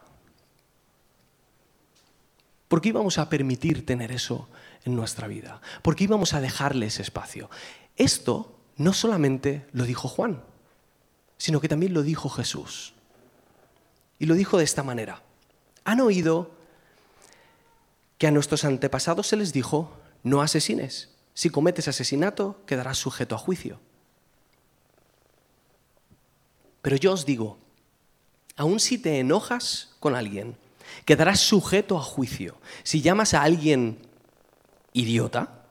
¿Por 2.68 2.80
qué 2.80 2.88
íbamos 2.88 3.18
a 3.18 3.28
permitir 3.28 3.84
tener 3.84 4.12
eso 4.12 4.48
en 4.84 4.96
nuestra 4.96 5.28
vida? 5.28 5.60
¿Por 5.82 5.94
qué 5.94 6.04
íbamos 6.04 6.32
a 6.32 6.40
dejarle 6.40 6.86
ese 6.86 7.02
espacio? 7.02 7.50
Esto 7.96 8.58
no 8.76 8.92
solamente 8.92 9.66
lo 9.72 9.84
dijo 9.84 10.08
Juan, 10.08 10.42
sino 11.36 11.60
que 11.60 11.68
también 11.68 11.92
lo 11.92 12.02
dijo 12.02 12.30
Jesús. 12.30 12.94
Y 14.18 14.26
lo 14.26 14.34
dijo 14.34 14.56
de 14.56 14.64
esta 14.64 14.82
manera. 14.82 15.22
Han 15.84 16.00
oído 16.00 16.52
que 18.16 18.26
a 18.26 18.30
nuestros 18.30 18.64
antepasados 18.64 19.26
se 19.26 19.36
les 19.36 19.52
dijo, 19.52 19.90
no 20.22 20.40
asesines. 20.40 21.10
Si 21.34 21.50
cometes 21.50 21.88
asesinato, 21.88 22.62
quedarás 22.66 22.98
sujeto 22.98 23.34
a 23.34 23.38
juicio. 23.38 23.80
Pero 26.80 26.96
yo 26.96 27.12
os 27.12 27.26
digo 27.26 27.58
Aún 28.56 28.80
si 28.80 28.98
te 28.98 29.18
enojas 29.18 29.96
con 30.00 30.14
alguien, 30.14 30.56
quedarás 31.04 31.40
sujeto 31.40 31.98
a 31.98 32.02
juicio. 32.02 32.56
Si 32.82 33.00
llamas 33.00 33.34
a 33.34 33.42
alguien 33.42 33.98
idiota, 34.92 35.66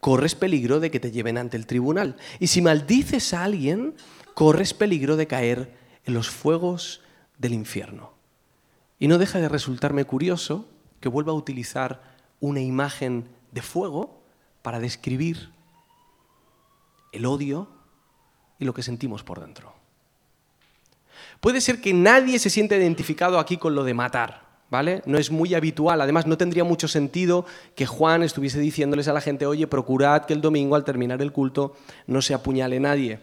corres 0.00 0.34
peligro 0.34 0.80
de 0.80 0.90
que 0.90 1.00
te 1.00 1.10
lleven 1.10 1.38
ante 1.38 1.56
el 1.56 1.66
tribunal. 1.66 2.16
Y 2.40 2.46
si 2.48 2.62
maldices 2.62 3.34
a 3.34 3.44
alguien, 3.44 3.94
corres 4.34 4.74
peligro 4.74 5.16
de 5.16 5.26
caer 5.26 5.76
en 6.04 6.14
los 6.14 6.30
fuegos 6.30 7.02
del 7.38 7.52
infierno. 7.52 8.12
Y 8.98 9.08
no 9.08 9.18
deja 9.18 9.38
de 9.38 9.48
resultarme 9.48 10.04
curioso 10.04 10.68
que 11.00 11.08
vuelva 11.08 11.32
a 11.32 11.36
utilizar 11.36 12.02
una 12.40 12.60
imagen 12.60 13.28
de 13.52 13.62
fuego 13.62 14.22
para 14.62 14.80
describir 14.80 15.50
el 17.12 17.26
odio 17.26 17.68
y 18.58 18.64
lo 18.64 18.74
que 18.74 18.82
sentimos 18.82 19.22
por 19.22 19.40
dentro. 19.40 19.77
Puede 21.40 21.60
ser 21.60 21.80
que 21.80 21.92
nadie 21.94 22.38
se 22.38 22.50
sienta 22.50 22.76
identificado 22.76 23.38
aquí 23.38 23.56
con 23.56 23.74
lo 23.74 23.84
de 23.84 23.94
matar, 23.94 24.42
¿vale? 24.70 25.02
No 25.06 25.18
es 25.18 25.30
muy 25.30 25.54
habitual. 25.54 26.00
Además, 26.00 26.26
no 26.26 26.36
tendría 26.36 26.64
mucho 26.64 26.88
sentido 26.88 27.46
que 27.74 27.86
Juan 27.86 28.22
estuviese 28.22 28.60
diciéndoles 28.60 29.08
a 29.08 29.12
la 29.12 29.20
gente, 29.20 29.46
oye, 29.46 29.66
procurad 29.66 30.24
que 30.24 30.34
el 30.34 30.40
domingo 30.40 30.76
al 30.76 30.84
terminar 30.84 31.22
el 31.22 31.32
culto 31.32 31.74
no 32.06 32.22
se 32.22 32.34
apuñale 32.34 32.80
nadie. 32.80 33.20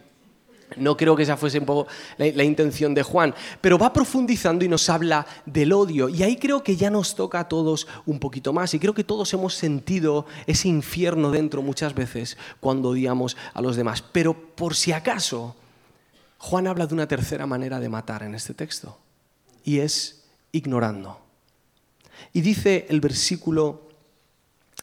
No 0.78 0.98
creo 0.98 1.16
que 1.16 1.24
esa 1.24 1.38
fuese 1.38 1.60
un 1.60 1.66
poco 1.66 1.88
la, 2.18 2.26
la, 2.34 2.44
intención 2.44 2.94
de 2.94 3.04
Juan, 3.04 3.34
pero 3.62 3.78
va 3.78 3.94
profundizando 3.94 4.66
y 4.66 4.68
nos 4.68 4.90
habla 4.90 5.26
del 5.46 5.72
odio. 5.72 6.10
Y 6.10 6.24
ahí 6.24 6.38
creo 6.38 6.64
que 6.64 6.76
ya 6.76 6.90
nos 6.90 7.16
toca 7.16 7.40
a 7.40 7.48
todos 7.48 7.88
un 8.06 8.20
poquito 8.20 8.52
más. 8.52 8.74
Y 8.74 8.80
creo 8.80 8.94
que 8.94 9.04
todos 9.04 9.32
hemos 9.34 9.54
sentido 9.54 10.26
ese 10.48 10.68
infierno 10.68 11.32
dentro 11.32 11.62
muchas 11.62 11.94
veces 11.94 12.38
cuando 12.60 12.90
odiamos 12.90 13.38
a 13.54 13.62
los 13.62 13.76
demás. 13.76 14.02
Pero 14.02 14.34
por 14.34 14.76
si 14.76 14.92
acaso, 14.92 15.56
Juan 16.46 16.68
habla 16.68 16.86
de 16.86 16.94
una 16.94 17.08
tercera 17.08 17.48
manera 17.48 17.80
de 17.80 17.90
matar 17.90 18.22
en 18.22 18.36
este 18.36 18.54
texto, 18.54 19.00
y 19.64 19.80
es 19.80 20.26
ignorando. 20.52 21.20
Y 22.34 22.42
dice 22.42 22.86
el 22.88 23.02
versículo 23.02 23.90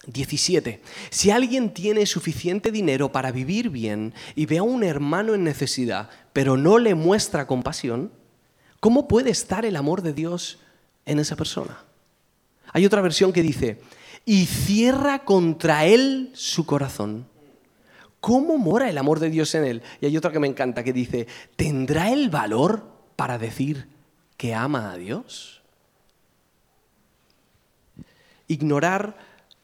17, 0.09 0.83
si 1.11 1.31
alguien 1.31 1.73
tiene 1.73 2.04
suficiente 2.07 2.73
dinero 2.73 3.12
para 3.12 3.31
vivir 3.31 3.71
bien 3.71 4.12
y 4.35 4.47
ve 4.47 4.59
a 4.59 4.64
un 4.64 4.83
hermano 4.83 5.35
en 5.35 5.45
necesidad, 5.45 6.11
pero 6.33 6.57
no 6.57 6.78
le 6.78 6.97
muestra 6.97 7.47
compasión, 7.47 8.11
¿cómo 8.81 9.07
puede 9.07 9.31
estar 9.31 9.64
el 9.64 9.76
amor 9.76 10.02
de 10.02 10.14
Dios 10.14 10.59
en 11.07 11.21
esa 11.21 11.37
persona? 11.37 11.85
Hay 12.73 12.85
otra 12.85 13.02
versión 13.02 13.33
que 13.33 13.42
dice, 13.42 13.81
y 14.25 14.47
cierra 14.47 15.21
contra 15.25 15.87
él 15.87 16.33
su 16.35 16.66
corazón. 16.66 17.31
¿Cómo 18.23 18.57
mora 18.57 18.88
el 18.88 18.99
amor 18.99 19.19
de 19.19 19.31
Dios 19.31 19.52
en 19.57 19.64
él? 19.64 19.83
Y 20.00 20.07
hay 20.07 20.17
otra 20.17 20.31
que 20.31 20.38
me 20.38 20.47
encanta 20.47 20.85
que 20.85 20.93
dice, 20.93 21.26
¿tendrá 21.57 22.12
el 22.12 22.31
valor 22.31 22.87
para 23.17 23.37
decir 23.37 23.88
que 24.37 24.55
ama 24.55 24.93
a 24.93 24.97
Dios? 24.97 25.61
Ignorar 28.47 29.17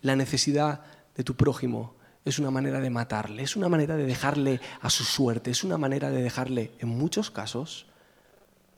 la 0.02 0.16
necesidad 0.16 0.82
de 1.14 1.22
tu 1.22 1.36
prójimo 1.36 1.94
es 2.24 2.40
una 2.40 2.50
manera 2.50 2.80
de 2.80 2.90
matarle, 2.90 3.44
es 3.44 3.54
una 3.54 3.68
manera 3.68 3.94
de 3.94 4.06
dejarle 4.06 4.60
a 4.80 4.90
su 4.90 5.04
suerte, 5.04 5.52
es 5.52 5.62
una 5.62 5.78
manera 5.78 6.10
de 6.10 6.20
dejarle, 6.20 6.72
en 6.80 6.88
muchos 6.88 7.30
casos, 7.30 7.86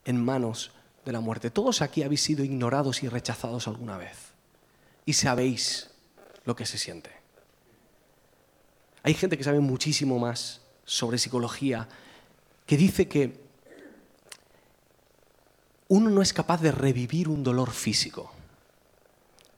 en 0.05 0.23
manos 0.23 0.73
de 1.05 1.11
la 1.11 1.21
muerte. 1.21 1.49
Todos 1.49 1.81
aquí 1.81 2.03
habéis 2.03 2.21
sido 2.21 2.43
ignorados 2.43 3.01
y 3.01 3.09
rechazados 3.09 3.67
alguna 3.67 3.97
vez 3.97 4.35
y 5.07 5.13
sabéis 5.13 5.89
lo 6.45 6.55
que 6.55 6.67
se 6.67 6.77
siente. 6.77 7.20
Hay 9.03 9.13
gente 9.13 9.37
que 9.37 9.43
sabe 9.43 9.59
muchísimo 9.59 10.19
más 10.19 10.61
sobre 10.85 11.17
psicología, 11.17 11.87
que 12.65 12.77
dice 12.77 13.07
que 13.07 13.39
uno 15.87 16.09
no 16.09 16.21
es 16.21 16.33
capaz 16.33 16.61
de 16.61 16.71
revivir 16.71 17.27
un 17.27 17.43
dolor 17.43 17.71
físico. 17.71 18.31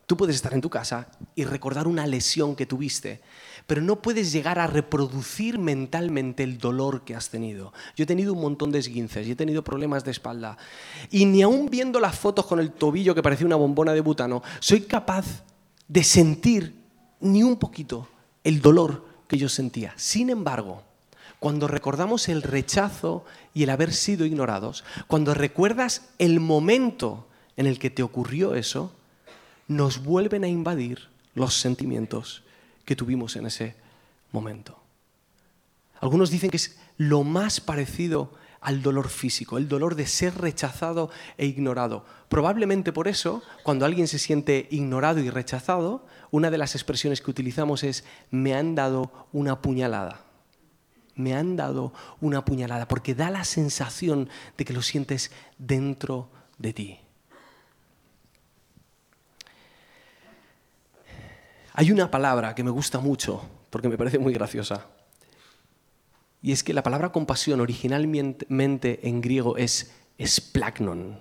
Tú 0.06 0.18
puedes 0.18 0.36
estar 0.36 0.54
en 0.54 0.62
tu 0.62 0.70
casa 0.70 1.08
y 1.36 1.46
recordar 1.46 1.88
una 1.88 2.06
lesión 2.06 2.56
que 2.56 2.66
tuviste, 2.66 3.22
pero 3.68 3.82
no 3.82 4.02
puedes 4.02 4.32
llegar 4.32 4.60
a 4.60 4.68
reproducir 4.68 5.60
mentalmente 5.60 6.44
el 6.44 6.58
dolor 6.58 7.04
que 7.04 7.16
has 7.16 7.30
tenido. 7.30 7.72
Yo 7.96 8.04
he 8.04 8.08
tenido 8.08 8.34
un 8.34 8.42
montón 8.42 8.72
de 8.72 8.80
esguinces 8.80 9.26
y 9.28 9.32
he 9.32 9.36
tenido 9.36 9.64
problemas 9.64 10.04
de 10.04 10.12
espalda. 10.12 10.58
Y 11.10 11.26
ni 11.26 11.42
aún 11.42 11.70
viendo 11.70 12.00
las 12.00 12.18
fotos 12.18 12.46
con 12.46 12.60
el 12.60 12.72
tobillo 12.72 13.16
que 13.16 13.24
parecía 13.24 13.46
una 13.46 13.56
bombona 13.56 13.94
de 13.94 14.02
butano, 14.02 14.44
soy 14.60 14.82
capaz 14.82 15.44
de 15.88 16.04
sentir 16.04 16.76
ni 17.22 17.44
un 17.44 17.58
poquito 17.58 18.08
el 18.44 18.62
dolor 18.62 19.13
que 19.28 19.38
yo 19.38 19.50
sentía. 19.50 19.94
Sin 19.98 20.30
embargo, 20.30 20.84
cuando 21.40 21.68
recordamos 21.68 22.30
el 22.30 22.42
rechazo 22.42 23.26
y 23.54 23.64
el 23.64 23.70
haber 23.70 23.94
sido 23.94 24.26
ignorados, 24.26 24.84
cuando 25.08 25.34
recuerdas 25.34 26.10
el 26.18 26.40
momento 26.40 27.28
en 27.58 27.68
el 27.68 27.80
que 27.80 27.90
te 27.90 28.04
ocurrió 28.04 28.56
eso, 28.56 28.94
nos 29.68 30.04
vuelven 30.04 30.44
a 30.44 30.48
invadir 30.48 31.10
los 31.36 31.56
sentimientos 31.56 32.44
que 32.86 32.96
tuvimos 32.96 33.36
en 33.36 33.46
ese 33.46 33.76
momento. 34.32 34.78
Algunos 36.00 36.30
dicen 36.30 36.50
que 36.50 36.58
es 36.58 36.78
lo 36.98 37.24
más 37.24 37.60
parecido 37.60 38.32
al 38.64 38.82
dolor 38.82 39.10
físico, 39.10 39.58
el 39.58 39.68
dolor 39.68 39.96
de 39.96 40.08
ser 40.08 40.36
rechazado 40.36 41.10
e 41.38 41.46
ignorado. 41.46 42.06
Probablemente 42.30 42.94
por 42.94 43.08
eso, 43.08 43.44
cuando 43.64 43.86
alguien 43.86 44.08
se 44.08 44.20
siente 44.20 44.68
ignorado 44.72 45.20
y 45.20 45.30
rechazado, 45.30 46.06
una 46.32 46.50
de 46.50 46.58
las 46.58 46.74
expresiones 46.74 47.22
que 47.22 47.30
utilizamos 47.30 47.84
es 47.84 48.06
me 48.32 48.56
han 48.56 48.74
dado 48.74 49.28
una 49.34 49.62
puñalada. 49.62 50.22
Me 51.16 51.36
han 51.36 51.56
dado 51.56 51.94
una 52.22 52.44
puñalada, 52.44 52.88
porque 52.88 53.14
da 53.14 53.30
la 53.30 53.44
sensación 53.44 54.30
de 54.58 54.66
que 54.66 54.74
lo 54.74 54.82
sientes 54.82 55.32
dentro 55.60 56.32
de 56.58 56.74
ti. 56.74 57.00
Hay 61.74 61.92
una 61.92 62.10
palabra 62.10 62.56
que 62.56 62.64
me 62.64 62.72
gusta 62.72 63.00
mucho, 63.00 63.48
porque 63.70 63.90
me 63.90 63.98
parece 63.98 64.20
muy 64.20 64.34
graciosa, 64.34 64.88
y 66.44 66.52
es 66.52 66.62
que 66.62 66.74
la 66.74 66.84
palabra 66.84 67.14
compasión 67.14 67.62
originalmente 67.62 69.00
en 69.08 69.22
griego 69.22 69.56
es 69.56 69.94
splagnon. 70.22 71.18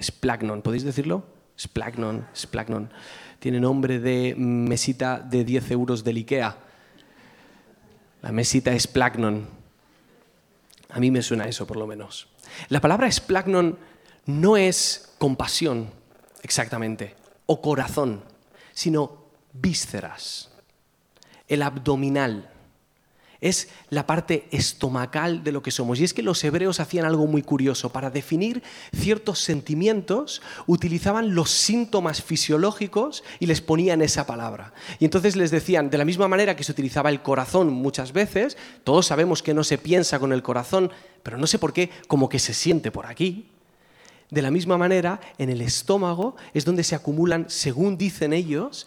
Splagnon, 0.00 0.60
¿podéis 0.60 0.84
decirlo? 0.84 1.24
Splagnon, 1.58 2.28
splagnon. 2.36 2.92
Tiene 3.38 3.58
nombre 3.58 3.98
de 4.00 4.34
mesita 4.36 5.18
de 5.18 5.44
10 5.44 5.70
euros 5.70 6.04
del 6.04 6.18
IKEA. 6.18 6.58
La 8.20 8.32
mesita 8.32 8.70
es 8.72 8.82
splagnon. 8.82 9.48
A 10.90 11.00
mí 11.00 11.10
me 11.10 11.22
suena 11.22 11.46
eso, 11.46 11.66
por 11.66 11.78
lo 11.78 11.86
menos. 11.86 12.28
La 12.68 12.82
palabra 12.82 13.10
splagnon 13.10 13.78
no 14.26 14.58
es 14.58 15.14
compasión, 15.16 15.88
exactamente, 16.42 17.16
o 17.46 17.62
corazón, 17.62 18.22
sino 18.74 19.24
vísceras, 19.54 20.50
el 21.48 21.62
abdominal. 21.62 22.50
Es 23.40 23.68
la 23.90 24.06
parte 24.06 24.48
estomacal 24.50 25.44
de 25.44 25.52
lo 25.52 25.62
que 25.62 25.70
somos. 25.70 26.00
Y 26.00 26.04
es 26.04 26.14
que 26.14 26.22
los 26.22 26.42
hebreos 26.44 26.80
hacían 26.80 27.04
algo 27.04 27.26
muy 27.26 27.42
curioso. 27.42 27.90
Para 27.90 28.10
definir 28.10 28.62
ciertos 28.94 29.40
sentimientos, 29.40 30.42
utilizaban 30.66 31.34
los 31.34 31.50
síntomas 31.50 32.22
fisiológicos 32.22 33.24
y 33.40 33.46
les 33.46 33.60
ponían 33.60 34.02
esa 34.02 34.26
palabra. 34.26 34.72
Y 34.98 35.04
entonces 35.04 35.36
les 35.36 35.50
decían, 35.50 35.90
de 35.90 35.98
la 35.98 36.04
misma 36.04 36.28
manera 36.28 36.56
que 36.56 36.64
se 36.64 36.72
utilizaba 36.72 37.10
el 37.10 37.22
corazón 37.22 37.72
muchas 37.72 38.12
veces, 38.12 38.56
todos 38.84 39.06
sabemos 39.06 39.42
que 39.42 39.54
no 39.54 39.64
se 39.64 39.78
piensa 39.78 40.18
con 40.18 40.32
el 40.32 40.42
corazón, 40.42 40.90
pero 41.22 41.38
no 41.38 41.46
sé 41.46 41.58
por 41.58 41.72
qué, 41.72 41.90
como 42.08 42.28
que 42.28 42.38
se 42.38 42.54
siente 42.54 42.90
por 42.90 43.06
aquí. 43.06 43.48
De 44.30 44.42
la 44.42 44.50
misma 44.50 44.78
manera, 44.78 45.20
en 45.38 45.50
el 45.50 45.60
estómago 45.60 46.36
es 46.54 46.64
donde 46.64 46.82
se 46.82 46.94
acumulan, 46.94 47.46
según 47.48 47.96
dicen 47.98 48.32
ellos, 48.32 48.86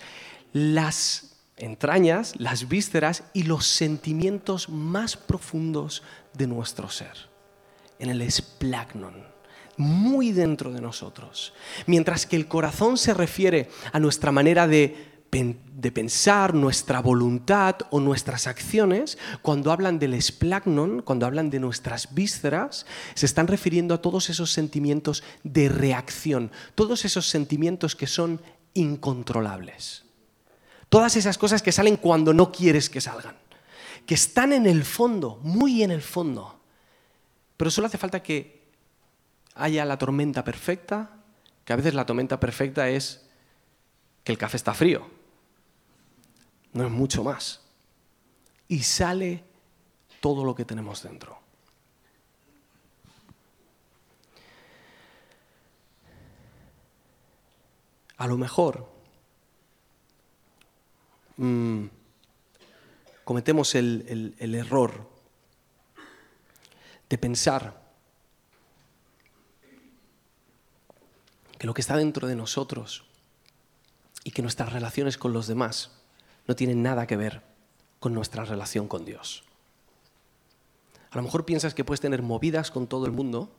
las 0.52 1.27
entrañas, 1.58 2.34
las 2.38 2.68
vísceras 2.68 3.24
y 3.34 3.44
los 3.44 3.66
sentimientos 3.66 4.70
más 4.70 5.18
profundos 5.18 6.04
de 6.34 6.48
nuestro 6.48 6.90
ser, 6.90 7.30
en 8.00 8.10
el 8.10 8.22
esplagnon, 8.22 9.26
muy 9.76 10.32
dentro 10.32 10.72
de 10.72 10.82
nosotros. 10.82 11.54
Mientras 11.86 12.26
que 12.26 12.36
el 12.36 12.48
corazón 12.48 12.98
se 12.98 13.14
refiere 13.14 13.70
a 13.92 14.00
nuestra 14.00 14.32
manera 14.32 14.68
de, 14.68 15.22
de 15.32 15.92
pensar, 15.92 16.54
nuestra 16.54 17.02
voluntad 17.02 17.76
o 17.90 18.00
nuestras 18.00 18.48
acciones, 18.48 19.18
cuando 19.42 19.72
hablan 19.72 20.00
del 20.00 20.14
esplagnon, 20.14 21.02
cuando 21.02 21.26
hablan 21.26 21.50
de 21.50 21.60
nuestras 21.60 22.14
vísceras, 22.14 22.86
se 23.14 23.26
están 23.26 23.48
refiriendo 23.48 23.94
a 23.94 24.02
todos 24.02 24.30
esos 24.30 24.52
sentimientos 24.52 25.24
de 25.44 25.70
reacción, 25.70 26.52
todos 26.76 27.06
esos 27.06 27.28
sentimientos 27.28 27.96
que 27.96 28.08
son 28.08 28.42
incontrolables. 28.74 30.07
Todas 30.90 31.16
esas 31.16 31.38
cosas 31.38 31.62
que 31.62 31.72
salen 31.72 31.98
cuando 31.98 32.34
no 32.34 32.52
quieres 32.52 32.90
que 32.90 33.02
salgan, 33.02 33.36
que 34.06 34.16
están 34.16 34.54
en 34.54 34.66
el 34.66 34.86
fondo, 34.86 35.40
muy 35.44 35.84
en 35.84 35.92
el 35.92 36.02
fondo. 36.02 36.60
Pero 37.58 37.72
solo 37.72 37.88
hace 37.88 37.98
falta 37.98 38.24
que 38.24 38.68
haya 39.56 39.84
la 39.84 39.98
tormenta 39.98 40.44
perfecta, 40.44 41.10
que 41.66 41.74
a 41.74 41.76
veces 41.76 41.94
la 41.94 42.06
tormenta 42.06 42.40
perfecta 42.40 42.88
es 42.90 43.26
que 44.24 44.32
el 44.32 44.38
café 44.38 44.58
está 44.58 44.74
frío. 44.74 45.10
No 46.74 46.86
es 46.86 46.92
mucho 46.92 47.24
más. 47.24 47.62
Y 48.68 48.84
sale 48.84 49.44
todo 50.22 50.46
lo 50.46 50.56
que 50.56 50.66
tenemos 50.66 51.04
dentro. 51.04 51.40
A 58.18 58.28
lo 58.28 58.38
mejor 58.38 58.97
Mm, 61.38 61.86
cometemos 63.24 63.76
el, 63.76 64.36
el 64.40 64.56
error 64.56 65.10
de 67.10 67.18
pensar 67.18 67.88
que 71.58 71.68
lo 71.68 71.74
que 71.74 71.82
está 71.82 71.98
dentro 71.98 72.28
de 72.28 72.36
nosotros 72.36 73.06
y 74.24 74.32
que 74.32 74.42
nuestras 74.42 74.74
relaciones 74.74 75.18
con 75.18 75.34
los 75.34 75.48
demás 75.48 75.92
no 76.48 76.56
tienen 76.56 76.84
nada 76.84 77.08
que 77.08 77.18
ver 77.18 77.44
con 78.00 78.14
nuestra 78.14 78.46
relación 78.46 78.88
con 78.88 79.06
Dios. 79.06 79.44
A 81.12 81.18
lo 81.18 81.24
mejor 81.24 81.46
piensas 81.46 81.74
que 81.74 81.84
puedes 81.84 82.02
tener 82.02 82.22
movidas 82.22 82.70
con 82.70 82.88
todo 82.88 83.06
el 83.06 83.12
mundo 83.12 83.56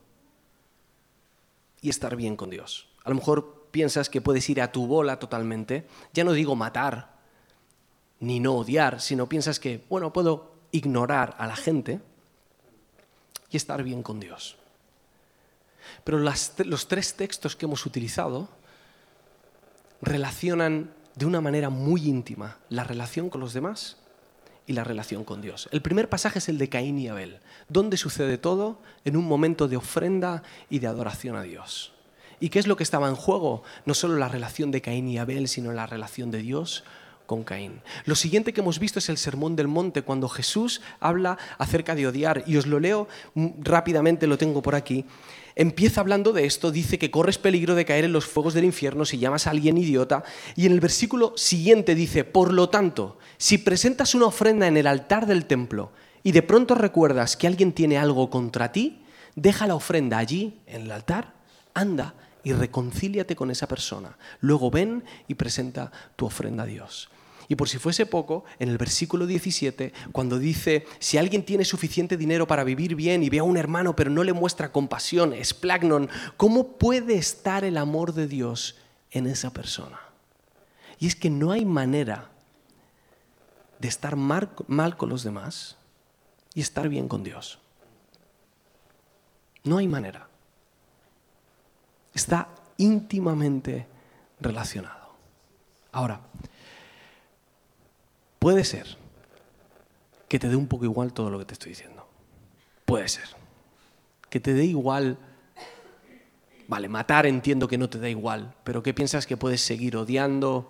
y 1.81 1.89
estar 1.89 2.15
bien 2.15 2.35
con 2.35 2.49
Dios. 2.49 2.87
A 3.03 3.09
lo 3.09 3.15
mejor 3.15 3.67
piensas 3.71 4.09
que 4.09 4.21
puedes 4.21 4.49
ir 4.49 4.61
a 4.61 4.71
tu 4.71 4.87
bola 4.87 5.19
totalmente. 5.19 5.87
Ya 6.13 6.23
no 6.23 6.33
digo 6.33 6.55
matar, 6.55 7.18
ni 8.19 8.39
no 8.39 8.55
odiar, 8.55 9.01
sino 9.01 9.29
piensas 9.29 9.59
que, 9.59 9.83
bueno, 9.89 10.11
puedo 10.13 10.53
ignorar 10.71 11.35
a 11.37 11.47
la 11.47 11.55
gente 11.55 11.99
y 13.49 13.57
estar 13.57 13.83
bien 13.83 14.03
con 14.03 14.19
Dios. 14.19 14.57
Pero 16.03 16.19
los 16.19 16.87
tres 16.87 17.15
textos 17.15 17.55
que 17.55 17.65
hemos 17.65 17.85
utilizado 17.85 18.49
relacionan 20.01 20.91
de 21.15 21.25
una 21.25 21.41
manera 21.41 21.69
muy 21.69 22.07
íntima 22.07 22.57
la 22.69 22.83
relación 22.83 23.29
con 23.29 23.41
los 23.41 23.53
demás 23.53 23.97
y 24.67 24.73
la 24.73 24.83
relación 24.83 25.23
con 25.23 25.41
Dios. 25.41 25.67
El 25.71 25.81
primer 25.81 26.09
pasaje 26.09 26.39
es 26.39 26.47
el 26.47 26.57
de 26.57 26.69
Caín 26.69 26.99
y 26.99 27.07
Abel, 27.07 27.39
donde 27.67 27.97
sucede 27.97 28.37
todo 28.37 28.79
en 29.03 29.17
un 29.17 29.25
momento 29.25 29.67
de 29.67 29.77
ofrenda 29.77 30.43
y 30.69 30.79
de 30.79 30.87
adoración 30.87 31.35
a 31.35 31.41
Dios. 31.41 31.93
¿Y 32.39 32.49
qué 32.49 32.59
es 32.59 32.67
lo 32.67 32.77
que 32.77 32.83
estaba 32.83 33.09
en 33.09 33.15
juego? 33.15 33.63
No 33.85 33.93
solo 33.93 34.15
la 34.17 34.29
relación 34.29 34.71
de 34.71 34.81
Caín 34.81 35.07
y 35.09 35.17
Abel, 35.17 35.47
sino 35.47 35.73
la 35.73 35.87
relación 35.87 36.31
de 36.31 36.37
Dios 36.37 36.83
Lo 38.05 38.15
siguiente 38.15 38.53
que 38.53 38.61
hemos 38.61 38.79
visto 38.79 38.99
es 38.99 39.07
el 39.09 39.17
Sermón 39.17 39.55
del 39.55 39.67
Monte, 39.67 40.01
cuando 40.01 40.27
Jesús 40.27 40.81
habla 40.99 41.37
acerca 41.57 41.93
de 41.93 42.07
odiar. 42.07 42.43
Y 42.47 42.57
os 42.57 42.65
lo 42.65 42.79
leo 42.79 43.07
mm, 43.35 43.47
rápidamente, 43.61 44.25
lo 44.25 44.37
tengo 44.37 44.61
por 44.61 44.75
aquí. 44.75 45.05
Empieza 45.55 46.01
hablando 46.01 46.31
de 46.33 46.45
esto, 46.45 46.71
dice 46.71 46.97
que 46.97 47.11
corres 47.11 47.37
peligro 47.37 47.75
de 47.75 47.85
caer 47.85 48.05
en 48.05 48.13
los 48.13 48.25
fuegos 48.25 48.53
del 48.53 48.63
infierno 48.63 49.05
si 49.05 49.19
llamas 49.19 49.45
a 49.45 49.51
alguien 49.51 49.77
idiota. 49.77 50.23
Y 50.55 50.65
en 50.65 50.71
el 50.71 50.79
versículo 50.79 51.33
siguiente 51.35 51.95
dice, 51.95 52.23
por 52.23 52.53
lo 52.53 52.69
tanto, 52.69 53.19
si 53.37 53.57
presentas 53.57 54.15
una 54.15 54.27
ofrenda 54.27 54.67
en 54.67 54.77
el 54.77 54.87
altar 54.87 55.27
del 55.27 55.45
templo 55.45 55.91
y 56.23 56.31
de 56.31 56.41
pronto 56.41 56.75
recuerdas 56.75 57.37
que 57.37 57.45
alguien 57.45 57.73
tiene 57.73 57.97
algo 57.97 58.29
contra 58.29 58.71
ti, 58.71 59.01
deja 59.35 59.67
la 59.67 59.75
ofrenda 59.75 60.17
allí, 60.17 60.59
en 60.65 60.83
el 60.83 60.91
altar, 60.91 61.33
anda 61.73 62.15
y 62.43 62.53
reconcíliate 62.53 63.35
con 63.35 63.51
esa 63.51 63.67
persona. 63.67 64.17
Luego 64.39 64.71
ven 64.71 65.03
y 65.27 65.35
presenta 65.35 65.91
tu 66.15 66.25
ofrenda 66.25 66.63
a 66.63 66.67
Dios. 66.67 67.09
Y 67.49 67.55
por 67.55 67.67
si 67.67 67.79
fuese 67.79 68.05
poco, 68.05 68.45
en 68.59 68.69
el 68.69 68.77
versículo 68.77 69.25
17, 69.25 69.91
cuando 70.11 70.37
dice, 70.37 70.85
si 70.99 71.17
alguien 71.17 71.43
tiene 71.43 71.65
suficiente 71.65 72.15
dinero 72.15 72.45
para 72.45 72.63
vivir 72.63 72.93
bien 72.93 73.23
y 73.23 73.29
ve 73.29 73.39
a 73.39 73.43
un 73.43 73.57
hermano 73.57 73.95
pero 73.95 74.11
no 74.11 74.23
le 74.23 74.33
muestra 74.33 74.71
compasión, 74.71 75.33
esplagnon, 75.33 76.09
¿cómo 76.37 76.77
puede 76.77 77.15
estar 77.15 77.63
el 77.63 77.77
amor 77.77 78.13
de 78.13 78.27
Dios 78.27 78.77
en 79.09 79.25
esa 79.25 79.51
persona? 79.51 79.99
Y 80.99 81.07
es 81.07 81.15
que 81.15 81.31
no 81.31 81.51
hay 81.51 81.65
manera 81.65 82.29
de 83.79 83.87
estar 83.87 84.15
mal, 84.15 84.51
mal 84.67 84.95
con 84.95 85.09
los 85.09 85.23
demás 85.23 85.75
y 86.53 86.61
estar 86.61 86.87
bien 86.87 87.07
con 87.07 87.23
Dios. 87.23 87.57
No 89.63 89.79
hay 89.79 89.87
manera. 89.87 90.27
Está 92.13 92.49
íntimamente 92.77 93.87
relacionado. 94.39 95.15
Ahora, 95.91 96.21
puede 98.39 98.63
ser 98.63 98.97
que 100.27 100.39
te 100.39 100.47
dé 100.47 100.55
un 100.55 100.67
poco 100.67 100.85
igual 100.85 101.11
todo 101.13 101.29
lo 101.29 101.39
que 101.39 101.45
te 101.45 101.53
estoy 101.53 101.71
diciendo. 101.71 102.07
Puede 102.85 103.07
ser. 103.09 103.25
Que 104.29 104.39
te 104.39 104.53
dé 104.53 104.65
igual... 104.65 105.17
Vale, 106.67 106.87
matar 106.87 107.25
entiendo 107.25 107.67
que 107.67 107.79
no 107.79 107.89
te 107.89 107.99
da 107.99 108.09
igual, 108.09 108.53
pero 108.63 108.83
¿qué 108.83 108.93
piensas 108.93 109.25
que 109.25 109.37
puedes 109.37 109.61
seguir 109.61 109.97
odiando 109.97 110.69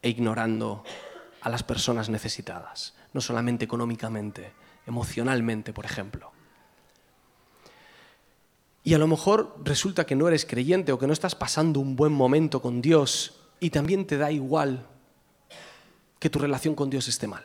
e 0.00 0.08
ignorando 0.08 0.84
a 1.40 1.48
las 1.48 1.64
personas 1.64 2.08
necesitadas? 2.08 2.94
No 3.12 3.20
solamente 3.20 3.64
económicamente, 3.64 4.52
emocionalmente, 4.86 5.72
por 5.72 5.84
ejemplo. 5.84 6.30
Y 8.84 8.94
a 8.94 8.98
lo 8.98 9.08
mejor 9.08 9.56
resulta 9.64 10.06
que 10.06 10.14
no 10.14 10.28
eres 10.28 10.46
creyente 10.46 10.92
o 10.92 10.98
que 10.98 11.08
no 11.08 11.12
estás 11.12 11.34
pasando 11.34 11.80
un 11.80 11.96
buen 11.96 12.12
momento 12.12 12.62
con 12.62 12.80
Dios 12.80 13.40
y 13.58 13.70
también 13.70 14.06
te 14.06 14.18
da 14.18 14.30
igual 14.30 14.86
que 16.22 16.30
tu 16.30 16.38
relación 16.38 16.76
con 16.76 16.88
Dios 16.88 17.08
esté 17.08 17.26
mal. 17.26 17.44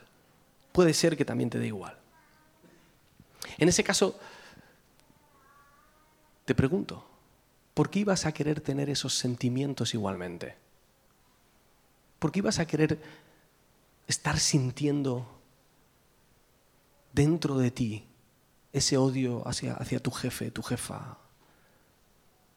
Puede 0.71 0.93
ser 0.93 1.17
que 1.17 1.25
también 1.25 1.49
te 1.49 1.57
dé 1.57 1.65
igual. 1.65 1.97
En 3.57 3.67
ese 3.67 3.83
caso, 3.83 4.19
te 6.45 6.53
pregunto, 6.53 7.03
¿por 7.73 7.89
qué 7.89 8.01
ibas 8.01 8.27
a 8.27 8.33
querer 8.33 8.61
tener 8.61 8.91
esos 8.91 9.15
sentimientos 9.15 9.95
igualmente? 9.95 10.57
¿Por 12.19 12.31
qué 12.31 12.37
ibas 12.37 12.59
a 12.59 12.67
querer 12.67 13.01
estar 14.05 14.39
sintiendo 14.39 15.27
dentro 17.13 17.57
de 17.57 17.71
ti 17.71 18.05
ese 18.73 18.95
odio 18.95 19.41
hacia, 19.47 19.73
hacia 19.73 19.99
tu 19.99 20.11
jefe, 20.11 20.51
tu 20.51 20.61
jefa, 20.61 21.17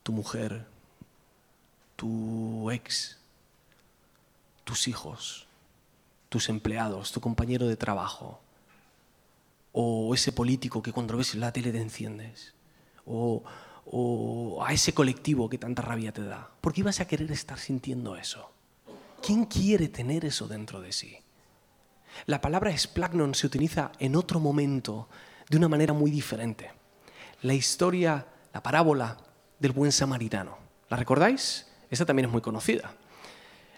tu 0.03 0.13
mujer, 0.13 0.67
tu 1.97 2.71
ex, 2.71 3.17
tus 4.65 4.87
hijos, 4.87 5.47
tus 6.31 6.49
empleados, 6.49 7.13
tu 7.13 7.21
compañero 7.21 7.67
de 7.67 7.77
trabajo, 7.77 8.41
o 9.73 10.15
ese 10.15 10.33
político 10.33 10.81
que 10.81 10.93
cuando 10.93 11.17
ves 11.17 11.35
la 11.35 11.53
tele 11.53 11.73
te 11.73 11.83
enciendes, 11.83 12.55
o, 13.05 13.43
a 14.65 14.73
ese 14.73 14.95
colectivo 14.95 15.51
que 15.51 15.59
tanta 15.59 15.83
rabia 15.83 16.13
te 16.13 16.23
da. 16.23 16.49
¿Por 16.61 16.73
qué 16.73 16.81
ibas 16.81 17.01
a 17.01 17.09
querer 17.09 17.31
estar 17.33 17.59
sintiendo 17.59 18.17
eso? 18.17 18.53
¿Quién 19.21 19.45
quiere 19.47 19.89
tener 19.89 20.25
eso 20.25 20.47
dentro 20.47 20.81
de 20.81 20.93
sí? 20.93 21.19
La 22.27 22.41
palabra 22.41 22.71
esplagnon 22.71 23.35
se 23.35 23.49
utiliza 23.49 23.91
en 23.99 24.15
otro 24.15 24.39
momento 24.39 25.09
de 25.49 25.57
una 25.57 25.69
manera 25.69 25.93
muy 25.93 26.13
diferente. 26.13 26.71
La 27.43 27.55
historia, 27.55 28.27
la 28.55 28.63
parábola 28.63 29.17
del 29.59 29.73
buen 29.73 29.91
samaritano. 29.91 30.57
¿La 30.89 30.97
recordáis? 30.97 31.67
Esta 31.91 32.07
también 32.07 32.27
es 32.27 32.33
muy 32.33 32.43
conocida. 32.43 32.95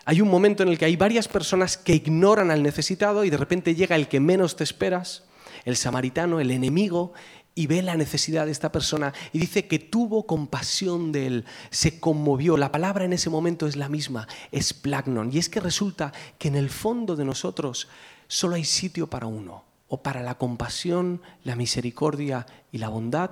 Hay 0.05 0.21
un 0.21 0.29
momento 0.29 0.63
en 0.63 0.69
el 0.69 0.79
que 0.79 0.85
hay 0.85 0.97
varias 0.97 1.29
personas 1.29 1.77
que 1.77 1.95
ignoran 1.95 2.51
al 2.51 2.63
necesitado 2.63 3.25
y 3.25 3.31
de 3.31 3.37
repente 3.37 3.75
llega 3.75 3.97
el 3.97 4.09
que 4.09 4.21
menos 4.21 4.57
te 4.57 4.65
esperas, 4.65 5.25
el 5.65 5.77
samaritano, 5.77 6.41
el 6.41 6.51
enemigo, 6.51 7.13
y 7.55 7.67
ve 7.67 7.83
la 7.83 7.97
necesidad 7.97 8.47
de 8.47 8.53
esta 8.53 8.73
persona 8.73 9.13
y 9.33 9.39
dice 9.39 9.67
que 9.67 9.79
tuvo 9.79 10.27
compasión 10.27 11.13
de 11.13 11.27
él, 11.27 11.45
se 11.71 12.01
conmovió. 12.01 12.57
La 12.57 12.73
palabra 12.73 13.05
en 13.05 13.13
ese 13.13 13.31
momento 13.31 13.67
es 13.67 13.77
la 13.77 13.89
misma, 13.89 14.27
es 14.51 14.73
plagnon. 14.73 15.31
Y 15.33 15.39
es 15.39 15.49
que 15.49 15.61
resulta 15.61 16.13
que 16.39 16.49
en 16.49 16.57
el 16.57 16.71
fondo 16.71 17.15
de 17.15 17.25
nosotros 17.25 17.89
solo 18.27 18.57
hay 18.57 18.65
sitio 18.65 19.09
para 19.09 19.27
uno, 19.27 19.65
o 19.89 20.03
para 20.03 20.23
la 20.23 20.37
compasión, 20.37 21.21
la 21.45 21.55
misericordia 21.55 22.47
y 22.73 22.79
la 22.79 22.89
bondad, 22.89 23.31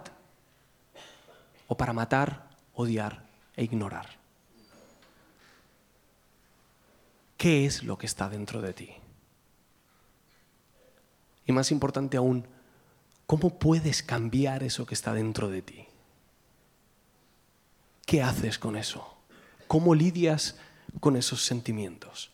o 1.67 1.77
para 1.77 1.95
matar, 1.95 2.51
odiar 2.75 3.25
e 3.57 3.65
ignorar. 3.65 4.20
¿Qué 7.41 7.65
es 7.65 7.85
lo 7.85 7.97
que 7.97 8.05
está 8.05 8.29
dentro 8.29 8.61
de 8.61 8.75
ti? 8.75 8.91
Y 11.47 11.53
más 11.53 11.71
importante 11.71 12.19
aún, 12.19 12.47
¿cómo 13.27 13.59
puedes 13.59 14.03
cambiar 14.03 14.63
eso 14.63 14.85
que 14.85 14.93
está 14.93 15.15
dentro 15.15 15.49
de 15.49 15.63
ti? 15.63 15.87
¿Qué 18.05 18.23
haces 18.23 18.59
con 18.59 18.77
eso? 18.77 19.17
¿Cómo 19.69 19.95
lidias 19.95 20.59
con 21.01 21.17
esos 21.17 21.43
sentimientos? 21.43 22.31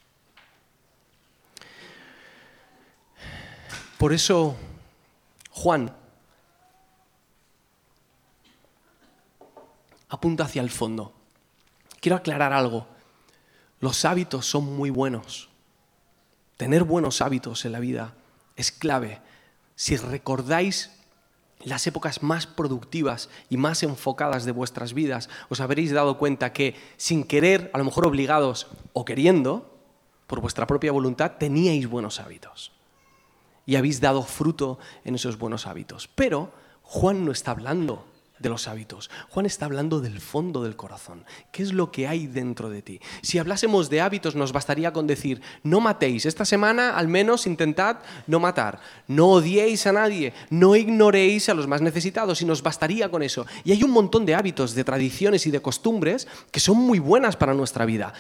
Por 3.99 4.13
eso, 4.13 4.57
Juan 5.51 5.95
apunta 10.09 10.43
hacia 10.43 10.63
el 10.63 10.71
fondo. 10.71 11.15
Quiero 12.01 12.17
aclarar 12.17 12.53
algo. 12.53 12.96
Los 13.81 14.05
hábitos 14.05 14.47
son 14.47 14.77
muy 14.77 14.91
buenos. 14.91 15.51
Tener 16.57 16.85
buenos 16.85 17.21
hábitos 17.21 17.65
en 17.65 17.73
la 17.73 17.81
vida 17.81 18.15
es 18.57 18.73
clave. 18.73 19.21
Si 19.75 19.97
recordáis 19.97 20.93
las 21.61 21.87
épocas 21.87 22.23
más 22.23 22.47
productivas 22.47 23.29
y 23.51 23.57
más 23.57 23.83
enfocadas 23.83 24.45
de 24.45 24.53
vuestras 24.53 24.95
vidas, 24.95 25.29
os 25.49 25.61
habréis 25.61 25.93
dado 25.93 26.17
cuenta 26.17 26.53
que 26.53 26.75
sin 26.97 27.25
querer, 27.25 27.71
a 27.75 27.79
lo 27.79 27.85
mejor 27.85 28.07
obligados 28.07 28.69
o 28.93 29.05
queriendo, 29.05 29.79
por 30.27 30.41
vuestra 30.41 30.67
propia 30.67 30.93
voluntad, 30.93 31.33
teníais 31.39 31.87
buenos 31.89 32.21
hábitos. 32.21 32.73
Y 33.67 33.77
habéis 33.77 34.01
dado 34.01 34.23
fruto 34.23 34.79
en 35.05 35.17
esos 35.17 35.39
buenos 35.39 35.67
hábitos. 35.67 36.09
Pero 36.09 36.53
Juan 36.83 37.25
no 37.25 37.33
está 37.33 37.51
hablando 37.51 38.07
de 38.39 38.49
los 38.49 38.69
hábitos. 38.69 39.11
Juan 39.31 39.47
está 39.47 39.67
hablando 39.67 40.01
del 40.01 40.21
fondo 40.21 40.63
del 40.63 40.77
corazón. 40.77 41.25
¿Qué 41.53 41.63
es 41.63 41.73
lo 41.73 41.91
que 41.91 42.07
hay 42.07 42.27
dentro 42.27 42.71
de 42.71 42.83
ti? 42.83 43.01
Si 43.23 43.39
hablásemos 43.39 43.89
de 43.91 44.01
hábitos, 44.01 44.35
nos 44.35 44.53
bastaría 44.53 44.93
con 44.93 45.07
decir, 45.07 45.41
no 45.63 45.81
matéis. 45.81 46.27
Esta 46.27 46.45
semana 46.45 46.97
al 46.97 47.09
menos 47.09 47.47
intentad 47.47 47.99
no 48.27 48.41
matar. 48.41 48.81
No 49.07 49.29
odiéis 49.29 49.87
a 49.87 49.93
nadie. 49.93 50.35
No 50.51 50.77
ignoréis 50.77 51.49
a 51.49 51.55
los 51.55 51.67
más 51.67 51.81
necesitados. 51.81 52.43
Y 52.43 52.45
nos 52.45 52.63
bastaría 52.63 53.11
con 53.11 53.23
eso. 53.23 53.47
Y 53.65 53.73
hay 53.73 53.83
un 53.83 53.91
montón 53.91 54.27
de 54.27 54.35
hábitos, 54.35 54.75
de 54.75 54.85
tradiciones 54.85 55.47
y 55.47 55.51
de 55.51 55.63
costumbres 55.63 56.29
que 56.51 56.61
son 56.61 56.77
muy 56.79 56.99
buenas 56.99 57.37
para 57.37 57.55
nuestra 57.55 57.85
vida. 57.87 58.13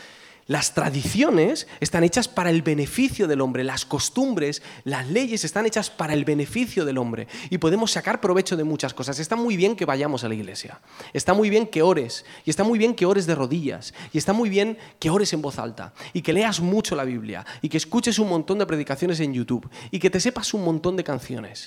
Las 0.49 0.75
tradiciones 0.75 1.67
están 1.81 2.05
hechas 2.05 2.29
para 2.29 2.51
el 2.51 2.63
beneficio 2.63 3.27
del 3.27 3.41
hombre, 3.41 3.65
las 3.65 3.85
costumbres, 3.85 4.63
las 4.85 5.09
leyes 5.09 5.43
están 5.43 5.67
hechas 5.67 5.91
para 5.91 6.13
el 6.13 6.25
beneficio 6.25 6.85
del 6.85 6.99
hombre. 6.99 7.27
Y 7.51 7.59
podemos 7.59 7.91
sacar 7.91 8.21
provecho 8.21 8.57
de 8.57 8.63
muchas 8.63 8.95
cosas. 8.95 9.19
Está 9.19 9.35
muy 9.35 9.57
bien 9.57 9.75
que 9.75 9.85
vayamos 9.85 10.23
a 10.23 10.29
la 10.29 10.37
iglesia, 10.37 10.81
está 11.13 11.35
muy 11.35 11.51
bien 11.51 11.67
que 11.67 11.83
ores. 11.83 12.25
Y 12.45 12.51
está 12.51 12.63
muy 12.63 12.79
bien 12.79 12.95
que 12.95 13.07
ores 13.07 13.27
de 13.27 13.35
rodillas. 13.35 13.93
Y 14.13 14.19
está 14.19 14.33
muy 14.33 14.49
bien 14.49 14.79
que 15.01 15.11
ores 15.11 15.33
en 15.33 15.43
voz 15.43 15.59
alta. 15.59 15.93
Y 16.13 16.23
que 16.23 16.33
leas 16.33 16.61
mucho 16.61 16.95
la 16.95 17.05
Biblia. 17.05 17.45
Y 17.61 17.69
que 17.69 17.79
escuches 17.79 18.21
un 18.21 18.29
montón 18.29 18.61
de 18.61 18.67
predicaciones 18.67 19.19
en 19.19 19.35
YouTube. 19.35 19.69
Y 19.91 19.99
que 19.99 20.11
te 20.11 20.21
sepas 20.21 20.55
un 20.55 20.65
montón 20.65 20.97
de 20.97 21.03
canciones. 21.03 21.67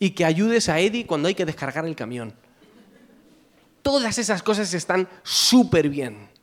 Y 0.00 0.10
que 0.10 0.24
ayudes 0.24 0.68
a 0.68 0.80
Eddie 0.80 1.06
cuando 1.06 1.28
hay 1.28 1.36
que 1.36 1.46
descargar 1.46 1.86
el 1.86 1.94
camión. 1.94 2.34
Todas 3.82 4.18
esas 4.18 4.42
cosas 4.42 4.74
están 4.74 5.08
súper 5.22 5.88
bien. 5.88 6.33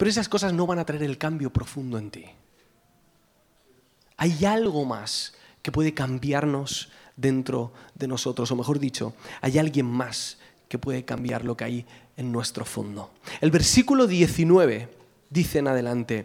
Pero 0.00 0.08
esas 0.08 0.30
cosas 0.30 0.54
no 0.54 0.66
van 0.66 0.78
a 0.78 0.86
traer 0.86 1.02
el 1.02 1.18
cambio 1.18 1.52
profundo 1.52 1.98
en 1.98 2.10
ti. 2.10 2.24
Hay 4.16 4.46
algo 4.46 4.86
más 4.86 5.34
que 5.60 5.70
puede 5.70 5.92
cambiarnos 5.92 6.88
dentro 7.16 7.74
de 7.94 8.08
nosotros, 8.08 8.50
o 8.50 8.56
mejor 8.56 8.78
dicho, 8.78 9.12
hay 9.42 9.58
alguien 9.58 9.84
más 9.84 10.38
que 10.70 10.78
puede 10.78 11.04
cambiar 11.04 11.44
lo 11.44 11.54
que 11.54 11.64
hay 11.64 11.86
en 12.16 12.32
nuestro 12.32 12.64
fondo. 12.64 13.10
El 13.42 13.50
versículo 13.50 14.06
19 14.06 14.88
dice 15.28 15.58
en 15.58 15.68
adelante, 15.68 16.24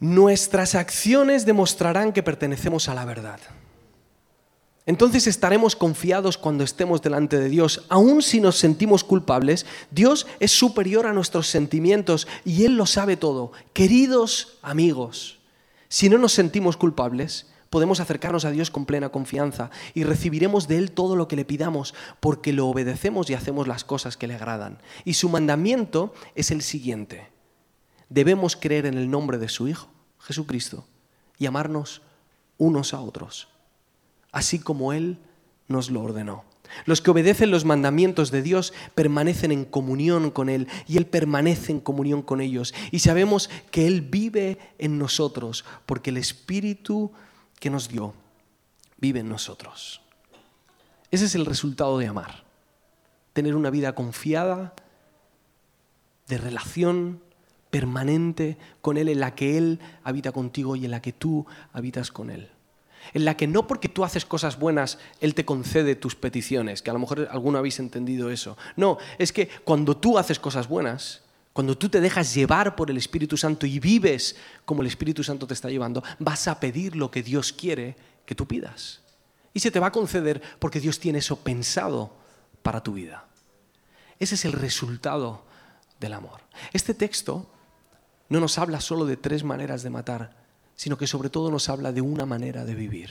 nuestras 0.00 0.74
acciones 0.74 1.44
demostrarán 1.44 2.14
que 2.14 2.22
pertenecemos 2.22 2.88
a 2.88 2.94
la 2.94 3.04
verdad. 3.04 3.40
Entonces 4.84 5.28
estaremos 5.28 5.76
confiados 5.76 6.36
cuando 6.36 6.64
estemos 6.64 7.02
delante 7.02 7.38
de 7.38 7.48
Dios. 7.48 7.84
Aun 7.88 8.20
si 8.20 8.40
nos 8.40 8.58
sentimos 8.58 9.04
culpables, 9.04 9.64
Dios 9.92 10.26
es 10.40 10.50
superior 10.50 11.06
a 11.06 11.12
nuestros 11.12 11.46
sentimientos 11.46 12.26
y 12.44 12.64
Él 12.64 12.76
lo 12.76 12.86
sabe 12.86 13.16
todo. 13.16 13.52
Queridos 13.72 14.58
amigos, 14.60 15.38
si 15.88 16.08
no 16.08 16.18
nos 16.18 16.32
sentimos 16.32 16.76
culpables, 16.76 17.46
podemos 17.70 18.00
acercarnos 18.00 18.44
a 18.44 18.50
Dios 18.50 18.72
con 18.72 18.84
plena 18.84 19.10
confianza 19.10 19.70
y 19.94 20.02
recibiremos 20.02 20.66
de 20.66 20.78
Él 20.78 20.90
todo 20.90 21.14
lo 21.14 21.28
que 21.28 21.36
le 21.36 21.44
pidamos 21.44 21.94
porque 22.18 22.52
lo 22.52 22.66
obedecemos 22.66 23.30
y 23.30 23.34
hacemos 23.34 23.68
las 23.68 23.84
cosas 23.84 24.16
que 24.16 24.26
le 24.26 24.34
agradan. 24.34 24.78
Y 25.04 25.14
su 25.14 25.28
mandamiento 25.28 26.12
es 26.34 26.50
el 26.50 26.60
siguiente. 26.60 27.30
Debemos 28.08 28.56
creer 28.56 28.86
en 28.86 28.98
el 28.98 29.08
nombre 29.08 29.38
de 29.38 29.48
su 29.48 29.68
Hijo, 29.68 29.88
Jesucristo, 30.18 30.86
y 31.38 31.46
amarnos 31.46 32.02
unos 32.58 32.94
a 32.94 33.00
otros 33.00 33.51
así 34.32 34.58
como 34.58 34.92
Él 34.92 35.18
nos 35.68 35.90
lo 35.90 36.02
ordenó. 36.02 36.44
Los 36.86 37.02
que 37.02 37.10
obedecen 37.10 37.50
los 37.50 37.64
mandamientos 37.64 38.30
de 38.30 38.42
Dios 38.42 38.72
permanecen 38.94 39.52
en 39.52 39.64
comunión 39.64 40.30
con 40.30 40.48
Él 40.48 40.68
y 40.88 40.96
Él 40.96 41.06
permanece 41.06 41.70
en 41.70 41.80
comunión 41.80 42.22
con 42.22 42.40
ellos. 42.40 42.74
Y 42.90 43.00
sabemos 43.00 43.50
que 43.70 43.86
Él 43.86 44.00
vive 44.00 44.58
en 44.78 44.98
nosotros 44.98 45.64
porque 45.84 46.10
el 46.10 46.16
Espíritu 46.16 47.12
que 47.60 47.70
nos 47.70 47.88
dio 47.88 48.14
vive 48.96 49.20
en 49.20 49.28
nosotros. 49.28 50.00
Ese 51.10 51.26
es 51.26 51.34
el 51.34 51.44
resultado 51.44 51.98
de 51.98 52.06
amar. 52.06 52.44
Tener 53.34 53.54
una 53.54 53.70
vida 53.70 53.94
confiada, 53.94 54.74
de 56.26 56.38
relación 56.38 57.20
permanente 57.70 58.56
con 58.80 58.96
Él, 58.96 59.10
en 59.10 59.20
la 59.20 59.34
que 59.34 59.58
Él 59.58 59.78
habita 60.04 60.32
contigo 60.32 60.74
y 60.76 60.86
en 60.86 60.90
la 60.90 61.02
que 61.02 61.12
tú 61.12 61.46
habitas 61.72 62.10
con 62.10 62.30
Él 62.30 62.50
en 63.14 63.24
la 63.24 63.36
que 63.36 63.46
no 63.46 63.66
porque 63.66 63.88
tú 63.88 64.04
haces 64.04 64.24
cosas 64.24 64.58
buenas, 64.58 64.98
Él 65.20 65.34
te 65.34 65.44
concede 65.44 65.96
tus 65.96 66.14
peticiones, 66.14 66.82
que 66.82 66.90
a 66.90 66.92
lo 66.92 66.98
mejor 66.98 67.28
alguno 67.30 67.58
habéis 67.58 67.78
entendido 67.78 68.30
eso. 68.30 68.56
No, 68.76 68.98
es 69.18 69.32
que 69.32 69.48
cuando 69.64 69.96
tú 69.96 70.18
haces 70.18 70.38
cosas 70.38 70.68
buenas, 70.68 71.22
cuando 71.52 71.76
tú 71.76 71.88
te 71.88 72.00
dejas 72.00 72.34
llevar 72.34 72.76
por 72.76 72.90
el 72.90 72.96
Espíritu 72.96 73.36
Santo 73.36 73.66
y 73.66 73.78
vives 73.78 74.36
como 74.64 74.80
el 74.80 74.88
Espíritu 74.88 75.22
Santo 75.22 75.46
te 75.46 75.54
está 75.54 75.68
llevando, 75.68 76.02
vas 76.18 76.48
a 76.48 76.58
pedir 76.58 76.96
lo 76.96 77.10
que 77.10 77.22
Dios 77.22 77.52
quiere 77.52 77.96
que 78.24 78.34
tú 78.34 78.46
pidas. 78.46 79.00
Y 79.52 79.60
se 79.60 79.70
te 79.70 79.80
va 79.80 79.88
a 79.88 79.92
conceder 79.92 80.40
porque 80.58 80.80
Dios 80.80 80.98
tiene 80.98 81.18
eso 81.18 81.36
pensado 81.36 82.16
para 82.62 82.82
tu 82.82 82.94
vida. 82.94 83.26
Ese 84.18 84.36
es 84.36 84.44
el 84.44 84.52
resultado 84.52 85.44
del 86.00 86.14
amor. 86.14 86.40
Este 86.72 86.94
texto 86.94 87.50
no 88.28 88.40
nos 88.40 88.56
habla 88.56 88.80
solo 88.80 89.04
de 89.04 89.16
tres 89.16 89.44
maneras 89.44 89.82
de 89.82 89.90
matar, 89.90 90.41
sino 90.82 90.98
que 90.98 91.06
sobre 91.06 91.30
todo 91.30 91.48
nos 91.48 91.68
habla 91.68 91.92
de 91.92 92.00
una 92.00 92.26
manera 92.26 92.64
de 92.64 92.74
vivir. 92.74 93.10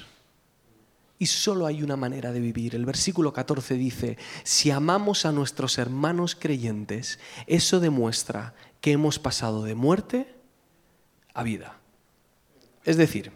Y 1.18 1.28
solo 1.28 1.66
hay 1.66 1.84
una 1.84 1.96
manera 1.96 2.34
de 2.34 2.42
vivir. 2.42 2.76
El 2.76 2.86
versículo 2.86 3.32
14 3.32 3.76
dice, 3.76 4.18
si 4.44 4.72
amamos 4.72 5.26
a 5.26 5.32
nuestros 5.32 5.78
hermanos 5.78 6.36
creyentes, 6.36 7.18
eso 7.48 7.80
demuestra 7.80 8.56
que 8.82 8.92
hemos 8.92 9.20
pasado 9.20 9.64
de 9.64 9.76
muerte 9.76 10.36
a 11.34 11.44
vida. 11.44 11.78
Es 12.84 12.98
decir, 12.98 13.32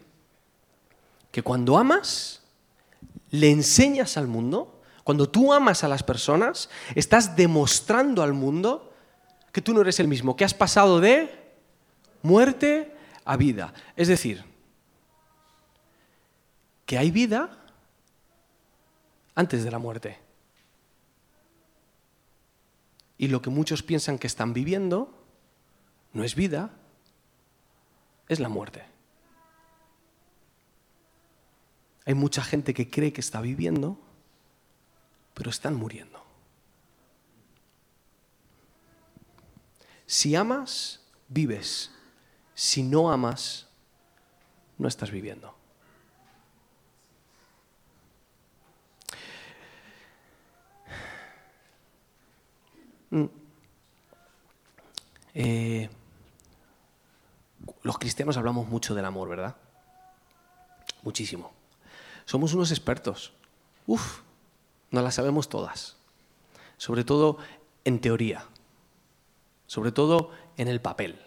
que 1.32 1.42
cuando 1.42 1.78
amas, 1.78 2.42
le 3.32 3.52
enseñas 3.52 4.18
al 4.18 4.28
mundo, 4.28 4.82
cuando 5.06 5.30
tú 5.30 5.54
amas 5.54 5.86
a 5.86 5.88
las 5.88 6.04
personas, 6.04 6.70
estás 6.94 7.38
demostrando 7.38 8.22
al 8.22 8.34
mundo 8.34 8.92
que 9.54 9.62
tú 9.62 9.74
no 9.74 9.80
eres 9.80 10.02
el 10.02 10.10
mismo, 10.10 10.36
que 10.36 10.44
has 10.44 10.54
pasado 10.54 11.00
de 11.00 11.54
muerte 12.22 12.95
a 13.26 13.36
vida. 13.36 13.74
Es 13.96 14.08
decir, 14.08 14.46
que 16.86 16.98
hay 16.98 17.12
vida 17.12 17.58
antes 19.34 19.64
de 19.64 19.72
la 19.72 19.80
muerte. 19.80 20.20
Y 23.18 23.28
lo 23.28 23.42
que 23.42 23.50
muchos 23.50 23.82
piensan 23.84 24.20
que 24.20 24.28
están 24.28 24.54
viviendo 24.54 25.14
no 26.14 26.24
es 26.24 26.36
vida, 26.36 26.72
es 28.28 28.40
la 28.40 28.50
muerte. 28.50 28.86
Hay 32.06 32.14
mucha 32.14 32.44
gente 32.44 32.74
que 32.74 32.90
cree 32.90 33.12
que 33.12 33.22
está 33.22 33.42
viviendo, 33.42 34.00
pero 35.34 35.50
están 35.50 35.76
muriendo. 35.76 36.24
Si 40.06 40.36
amas, 40.36 41.02
vives. 41.28 41.95
Si 42.56 42.84
no 42.84 43.12
amas, 43.12 43.68
no 44.78 44.88
estás 44.88 45.12
viviendo. 45.12 45.54
Mm. 53.10 53.26
Eh, 55.34 55.90
los 57.84 57.98
cristianos 58.00 58.38
hablamos 58.38 58.70
mucho 58.70 58.96
del 58.96 59.04
amor, 59.04 59.28
¿verdad? 59.28 59.58
Muchísimo. 61.04 61.52
Somos 62.24 62.54
unos 62.54 62.72
expertos. 62.72 63.34
Uf, 63.86 64.22
no 64.92 65.02
las 65.02 65.16
sabemos 65.16 65.50
todas. 65.50 65.98
Sobre 66.78 67.04
todo 67.04 67.38
en 67.84 68.00
teoría. 68.00 68.46
Sobre 69.68 69.92
todo 69.92 70.32
en 70.56 70.70
el 70.70 70.80
papel 70.80 71.26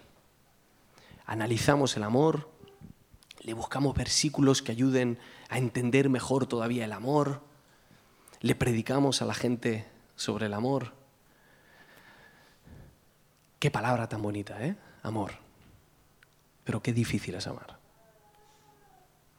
analizamos 1.29 1.95
el 1.95 2.01
amor, 2.01 2.49
le 3.41 3.53
buscamos 3.53 3.95
versículos 3.95 4.63
que 4.63 4.71
ayuden 4.71 5.19
a 5.49 5.59
entender 5.59 6.09
mejor 6.09 6.47
todavía 6.47 6.85
el 6.85 6.91
amor, 6.91 7.43
le 8.41 8.55
predicamos 8.55 9.21
a 9.21 9.25
la 9.25 9.35
gente 9.35 9.85
sobre 10.15 10.47
el 10.47 10.55
amor. 10.55 10.91
Qué 13.59 13.69
palabra 13.69 14.09
tan 14.09 14.23
bonita, 14.23 14.65
¿eh? 14.65 14.75
Amor. 15.03 15.33
Pero 16.63 16.81
qué 16.81 16.93
difícil 16.93 17.35
es 17.35 17.45
amar. 17.45 17.77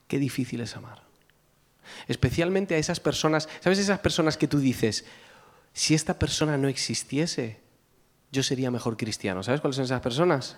Qué 0.07 0.17
difícil 0.17 0.61
es 0.61 0.77
amar. 0.77 1.03
Especialmente 2.07 2.75
a 2.75 2.77
esas 2.77 3.01
personas, 3.01 3.49
¿sabes 3.59 3.79
esas 3.79 3.99
personas 3.99 4.37
que 4.37 4.47
tú 4.47 4.59
dices, 4.59 5.03
si 5.73 5.93
esta 5.93 6.17
persona 6.17 6.57
no 6.57 6.69
existiese, 6.69 7.59
yo 8.31 8.43
sería 8.43 8.71
mejor 8.71 8.95
cristiano? 8.95 9.43
¿Sabes 9.43 9.59
cuáles 9.59 9.75
son 9.75 9.83
esas 9.83 9.99
personas? 9.99 10.57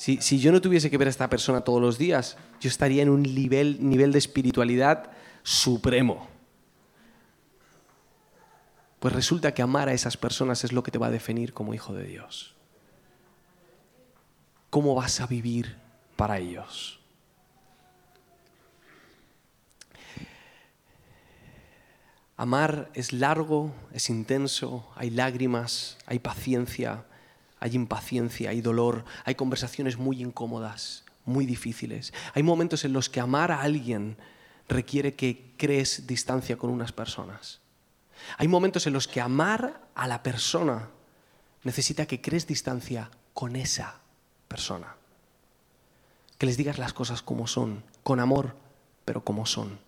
Si, 0.00 0.40
yo 0.40 0.50
no 0.50 0.62
tuviese 0.62 0.90
que 0.90 0.96
ver 0.96 1.08
a 1.08 1.10
esta 1.10 1.28
persona 1.28 1.60
todos 1.60 1.78
los 1.78 1.98
días, 1.98 2.38
yo 2.58 2.70
estaría 2.70 3.02
en 3.02 3.10
un 3.10 3.22
nivel, 3.22 4.12
de 4.12 4.18
espiritualidad 4.18 5.10
supremo. 5.42 6.26
Pues 8.98 9.12
resulta 9.12 9.52
que 9.52 9.60
amar 9.60 9.90
a 9.90 9.92
esas 9.92 10.16
personas 10.16 10.64
es 10.64 10.72
lo 10.72 10.82
que 10.82 10.90
te 10.90 10.96
va 10.96 11.08
a 11.08 11.10
definir 11.10 11.52
como 11.52 11.74
hijo 11.74 11.92
de 11.92 12.04
Dios. 12.04 12.54
¿Cómo 14.70 14.94
vas 14.94 15.20
a 15.20 15.26
vivir 15.26 15.76
para 16.16 16.38
ellos? 16.38 16.98
Amar 22.38 22.90
es 22.94 23.12
largo, 23.12 23.74
es 23.92 24.08
intenso, 24.08 24.90
hay 24.96 25.10
lágrimas, 25.10 25.98
hay 26.06 26.20
paciencia, 26.20 27.04
hay 27.60 27.74
impaciencia, 27.74 28.50
hay 28.50 28.62
dolor, 28.62 29.04
hay 29.24 29.34
conversaciones 29.34 29.98
muy 29.98 30.22
incómodas, 30.22 31.04
muy 31.26 31.46
difíciles. 31.46 32.12
Hay 32.34 32.42
momentos 32.42 32.84
en 32.84 32.94
los 32.94 33.08
que 33.08 33.20
amar 33.20 33.52
a 33.52 33.60
alguien 33.60 34.16
requiere 34.68 35.14
que 35.14 35.54
crees 35.56 36.06
distancia 36.06 36.56
con 36.56 36.70
unas 36.70 36.92
personas. 36.92 37.60
Hay 38.38 38.48
momentos 38.48 38.86
en 38.86 38.94
los 38.94 39.06
que 39.06 39.20
amar 39.20 39.88
a 39.94 40.06
la 40.06 40.22
persona 40.22 40.88
necesita 41.62 42.06
que 42.06 42.20
crees 42.20 42.46
distancia 42.46 43.10
con 43.34 43.56
esa 43.56 44.00
persona. 44.48 44.96
Que 46.38 46.46
les 46.46 46.56
digas 46.56 46.78
las 46.78 46.94
cosas 46.94 47.20
como 47.20 47.46
son, 47.46 47.84
con 48.02 48.20
amor, 48.20 48.56
pero 49.04 49.22
como 49.22 49.44
son. 49.44 49.78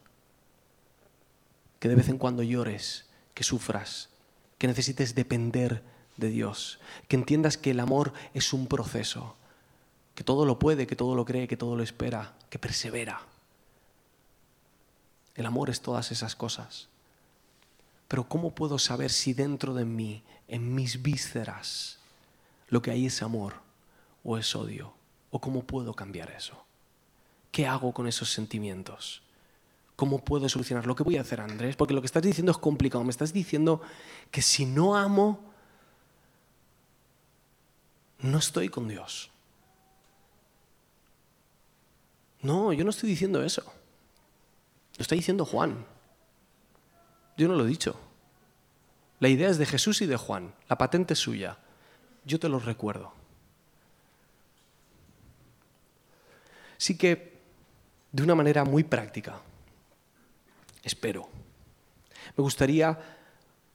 Que 1.78 1.88
de 1.88 1.94
vez 1.94 2.08
en 2.08 2.18
cuando 2.18 2.42
llores, 2.42 3.08
que 3.32 3.44
sufras, 3.44 4.10
que 4.58 4.66
necesites 4.66 5.14
depender 5.14 5.82
de 6.16 6.28
Dios, 6.28 6.78
que 7.08 7.16
entiendas 7.16 7.56
que 7.56 7.70
el 7.70 7.80
amor 7.80 8.12
es 8.34 8.52
un 8.52 8.66
proceso, 8.66 9.36
que 10.14 10.24
todo 10.24 10.44
lo 10.44 10.58
puede, 10.58 10.86
que 10.86 10.96
todo 10.96 11.14
lo 11.14 11.24
cree, 11.24 11.48
que 11.48 11.56
todo 11.56 11.76
lo 11.76 11.82
espera, 11.82 12.34
que 12.50 12.58
persevera. 12.58 13.22
El 15.34 15.46
amor 15.46 15.70
es 15.70 15.80
todas 15.80 16.12
esas 16.12 16.36
cosas. 16.36 16.88
Pero 18.08 18.28
¿cómo 18.28 18.54
puedo 18.54 18.78
saber 18.78 19.10
si 19.10 19.32
dentro 19.32 19.72
de 19.72 19.86
mí, 19.86 20.22
en 20.48 20.74
mis 20.74 21.00
vísceras, 21.00 21.98
lo 22.68 22.82
que 22.82 22.90
hay 22.90 23.06
es 23.06 23.22
amor 23.22 23.54
o 24.22 24.36
es 24.36 24.54
odio? 24.54 24.92
¿O 25.30 25.40
cómo 25.40 25.64
puedo 25.64 25.94
cambiar 25.94 26.30
eso? 26.30 26.62
¿Qué 27.50 27.66
hago 27.66 27.94
con 27.94 28.06
esos 28.06 28.30
sentimientos? 28.30 29.22
¿Cómo 29.96 30.22
puedo 30.22 30.48
solucionar 30.48 30.86
lo 30.86 30.94
que 30.94 31.04
voy 31.04 31.16
a 31.16 31.22
hacer, 31.22 31.40
Andrés? 31.40 31.76
Porque 31.76 31.94
lo 31.94 32.02
que 32.02 32.06
estás 32.06 32.22
diciendo 32.22 32.52
es 32.52 32.58
complicado. 32.58 33.02
Me 33.02 33.10
estás 33.10 33.32
diciendo 33.32 33.80
que 34.30 34.42
si 34.42 34.66
no 34.66 34.96
amo, 34.96 35.51
no 38.22 38.38
estoy 38.38 38.68
con 38.68 38.88
Dios. 38.88 39.30
No, 42.40 42.72
yo 42.72 42.84
no 42.84 42.90
estoy 42.90 43.10
diciendo 43.10 43.42
eso. 43.42 43.62
Lo 44.96 45.02
está 45.02 45.14
diciendo 45.14 45.44
Juan. 45.44 45.84
Yo 47.36 47.48
no 47.48 47.54
lo 47.54 47.64
he 47.64 47.68
dicho. 47.68 47.98
La 49.20 49.28
idea 49.28 49.48
es 49.48 49.58
de 49.58 49.66
Jesús 49.66 50.02
y 50.02 50.06
de 50.06 50.16
Juan. 50.16 50.54
La 50.68 50.78
patente 50.78 51.14
es 51.14 51.20
suya. 51.20 51.58
Yo 52.24 52.38
te 52.38 52.48
lo 52.48 52.58
recuerdo. 52.58 53.12
Sí 56.76 56.96
que, 56.96 57.40
de 58.10 58.22
una 58.22 58.34
manera 58.34 58.64
muy 58.64 58.82
práctica, 58.82 59.40
espero, 60.82 61.28
me 62.36 62.42
gustaría 62.42 62.98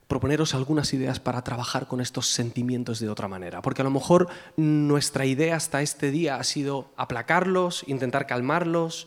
proponeros 0.08 0.54
algunas 0.54 0.92
ideas 0.94 1.20
para 1.20 1.42
trabajar 1.42 1.86
con 1.86 2.00
estos 2.00 2.28
sentimientos 2.28 2.98
de 2.98 3.10
otra 3.10 3.28
manera. 3.28 3.60
Porque 3.60 3.82
a 3.82 3.84
lo 3.84 3.90
mejor 3.90 4.28
nuestra 4.56 5.26
idea 5.26 5.54
hasta 5.54 5.82
este 5.82 6.10
día 6.10 6.36
ha 6.36 6.44
sido 6.44 6.90
aplacarlos, 6.96 7.84
intentar 7.86 8.26
calmarlos, 8.26 9.06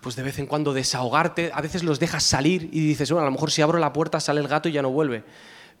pues 0.00 0.14
de 0.14 0.22
vez 0.22 0.38
en 0.38 0.46
cuando 0.46 0.72
desahogarte. 0.72 1.50
A 1.52 1.60
veces 1.60 1.82
los 1.82 1.98
dejas 1.98 2.22
salir 2.22 2.70
y 2.72 2.80
dices, 2.86 3.10
bueno, 3.10 3.22
a 3.22 3.26
lo 3.26 3.32
mejor 3.32 3.50
si 3.50 3.60
abro 3.60 3.78
la 3.78 3.92
puerta 3.92 4.20
sale 4.20 4.40
el 4.40 4.46
gato 4.46 4.68
y 4.68 4.72
ya 4.72 4.82
no 4.82 4.90
vuelve. 4.90 5.24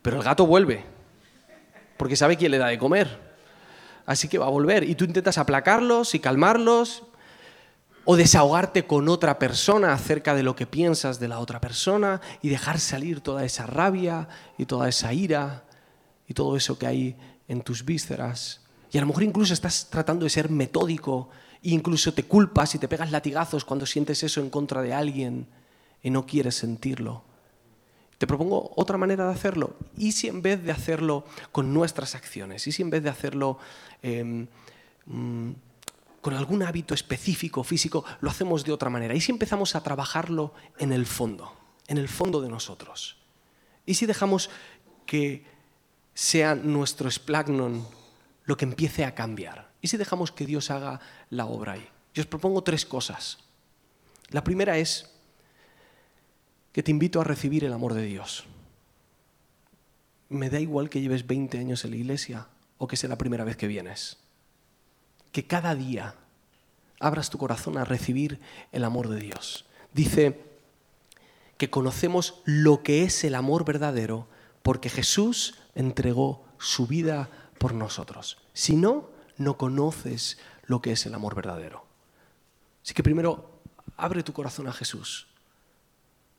Pero 0.02 0.16
el 0.16 0.24
gato 0.24 0.46
vuelve, 0.46 0.84
porque 1.96 2.16
sabe 2.16 2.36
quién 2.36 2.50
le 2.50 2.58
da 2.58 2.66
de 2.66 2.78
comer. 2.78 3.20
Así 4.04 4.26
que 4.26 4.38
va 4.38 4.46
a 4.46 4.50
volver. 4.50 4.82
Y 4.82 4.96
tú 4.96 5.04
intentas 5.04 5.38
aplacarlos 5.38 6.14
y 6.14 6.18
calmarlos 6.18 7.04
o 8.10 8.16
desahogarte 8.16 8.86
con 8.86 9.06
otra 9.10 9.38
persona 9.38 9.92
acerca 9.92 10.34
de 10.34 10.42
lo 10.42 10.56
que 10.56 10.66
piensas 10.66 11.20
de 11.20 11.28
la 11.28 11.40
otra 11.40 11.60
persona 11.60 12.22
y 12.40 12.48
dejar 12.48 12.80
salir 12.80 13.20
toda 13.20 13.44
esa 13.44 13.66
rabia 13.66 14.28
y 14.56 14.64
toda 14.64 14.88
esa 14.88 15.12
ira 15.12 15.64
y 16.26 16.32
todo 16.32 16.56
eso 16.56 16.78
que 16.78 16.86
hay 16.86 17.16
en 17.48 17.60
tus 17.60 17.84
vísceras. 17.84 18.62
Y 18.90 18.96
a 18.96 19.02
lo 19.02 19.08
mejor 19.08 19.24
incluso 19.24 19.52
estás 19.52 19.88
tratando 19.90 20.24
de 20.24 20.30
ser 20.30 20.48
metódico 20.48 21.28
e 21.62 21.68
incluso 21.68 22.14
te 22.14 22.22
culpas 22.22 22.74
y 22.74 22.78
te 22.78 22.88
pegas 22.88 23.10
latigazos 23.10 23.66
cuando 23.66 23.84
sientes 23.84 24.22
eso 24.22 24.40
en 24.40 24.48
contra 24.48 24.80
de 24.80 24.94
alguien 24.94 25.46
y 26.02 26.08
no 26.08 26.24
quieres 26.24 26.54
sentirlo. 26.54 27.24
Te 28.16 28.26
propongo 28.26 28.72
otra 28.76 28.96
manera 28.96 29.26
de 29.26 29.34
hacerlo. 29.34 29.76
¿Y 29.98 30.12
si 30.12 30.28
en 30.28 30.40
vez 30.40 30.64
de 30.64 30.72
hacerlo 30.72 31.26
con 31.52 31.74
nuestras 31.74 32.14
acciones? 32.14 32.66
¿Y 32.68 32.72
si 32.72 32.80
en 32.80 32.88
vez 32.88 33.02
de 33.02 33.10
hacerlo... 33.10 33.58
Em, 34.00 34.46
mm, 35.04 35.67
con 36.28 36.36
algún 36.36 36.62
hábito 36.62 36.92
específico 36.92 37.64
físico, 37.64 38.04
lo 38.20 38.28
hacemos 38.28 38.62
de 38.62 38.70
otra 38.70 38.90
manera. 38.90 39.14
¿Y 39.14 39.20
si 39.22 39.32
empezamos 39.32 39.74
a 39.74 39.82
trabajarlo 39.82 40.52
en 40.76 40.92
el 40.92 41.06
fondo, 41.06 41.56
en 41.86 41.96
el 41.96 42.06
fondo 42.06 42.42
de 42.42 42.50
nosotros? 42.50 43.16
¿Y 43.86 43.94
si 43.94 44.04
dejamos 44.04 44.50
que 45.06 45.46
sea 46.12 46.54
nuestro 46.54 47.10
splagnon 47.10 47.88
lo 48.44 48.58
que 48.58 48.66
empiece 48.66 49.06
a 49.06 49.14
cambiar? 49.14 49.70
¿Y 49.80 49.88
si 49.88 49.96
dejamos 49.96 50.30
que 50.30 50.44
Dios 50.44 50.70
haga 50.70 51.00
la 51.30 51.46
obra 51.46 51.72
ahí? 51.72 51.88
Yo 52.12 52.20
os 52.20 52.26
propongo 52.26 52.62
tres 52.62 52.84
cosas. 52.84 53.38
La 54.28 54.44
primera 54.44 54.76
es 54.76 55.10
que 56.74 56.82
te 56.82 56.90
invito 56.90 57.22
a 57.22 57.24
recibir 57.24 57.64
el 57.64 57.72
amor 57.72 57.94
de 57.94 58.02
Dios. 58.02 58.44
Me 60.28 60.50
da 60.50 60.60
igual 60.60 60.90
que 60.90 61.00
lleves 61.00 61.26
20 61.26 61.56
años 61.56 61.86
en 61.86 61.92
la 61.92 61.96
iglesia 61.96 62.48
o 62.76 62.86
que 62.86 62.98
sea 62.98 63.08
la 63.08 63.16
primera 63.16 63.44
vez 63.44 63.56
que 63.56 63.66
vienes 63.66 64.18
que 65.38 65.46
cada 65.46 65.76
día 65.76 66.16
abras 66.98 67.30
tu 67.30 67.38
corazón 67.38 67.78
a 67.78 67.84
recibir 67.84 68.40
el 68.72 68.82
amor 68.82 69.08
de 69.08 69.20
Dios. 69.20 69.66
Dice 69.94 70.42
que 71.56 71.70
conocemos 71.70 72.42
lo 72.44 72.82
que 72.82 73.04
es 73.04 73.22
el 73.22 73.36
amor 73.36 73.64
verdadero 73.64 74.26
porque 74.64 74.88
Jesús 74.88 75.54
entregó 75.76 76.44
su 76.58 76.88
vida 76.88 77.30
por 77.56 77.72
nosotros. 77.72 78.38
Si 78.52 78.74
no, 78.74 79.10
no 79.36 79.56
conoces 79.58 80.38
lo 80.64 80.82
que 80.82 80.90
es 80.90 81.06
el 81.06 81.14
amor 81.14 81.36
verdadero. 81.36 81.84
Así 82.82 82.92
que 82.92 83.04
primero, 83.04 83.60
abre 83.96 84.24
tu 84.24 84.32
corazón 84.32 84.66
a 84.66 84.72
Jesús. 84.72 85.27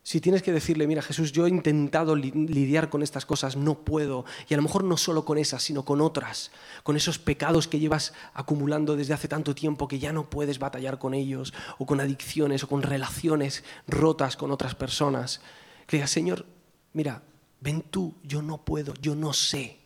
Si 0.01 0.21
tienes 0.21 0.41
que 0.41 0.51
decirle, 0.51 0.87
mira 0.87 1.01
Jesús, 1.01 1.31
yo 1.31 1.45
he 1.45 1.49
intentado 1.49 2.15
lidiar 2.15 2.89
con 2.89 3.03
estas 3.03 3.25
cosas, 3.25 3.55
no 3.55 3.75
puedo, 3.75 4.25
y 4.47 4.53
a 4.53 4.57
lo 4.57 4.63
mejor 4.63 4.83
no 4.83 4.97
solo 4.97 5.25
con 5.25 5.37
esas, 5.37 5.61
sino 5.61 5.83
con 5.83 6.01
otras, 6.01 6.51
con 6.83 6.95
esos 6.95 7.19
pecados 7.19 7.67
que 7.67 7.79
llevas 7.79 8.13
acumulando 8.33 8.95
desde 8.95 9.13
hace 9.13 9.27
tanto 9.27 9.53
tiempo 9.53 9.87
que 9.87 9.99
ya 9.99 10.13
no 10.13 10.29
puedes 10.29 10.57
batallar 10.57 10.99
con 10.99 11.13
ellos, 11.13 11.53
o 11.77 11.85
con 11.85 11.99
adicciones, 11.99 12.63
o 12.63 12.67
con 12.67 12.81
relaciones 12.81 13.63
rotas 13.87 14.35
con 14.35 14.51
otras 14.51 14.73
personas. 14.73 15.41
Que 15.85 15.97
digas, 15.97 16.09
Señor, 16.09 16.45
mira, 16.93 17.21
ven 17.59 17.81
tú, 17.81 18.15
yo 18.23 18.41
no 18.41 18.63
puedo, 18.63 18.93
yo 19.01 19.15
no 19.15 19.33
sé. 19.33 19.79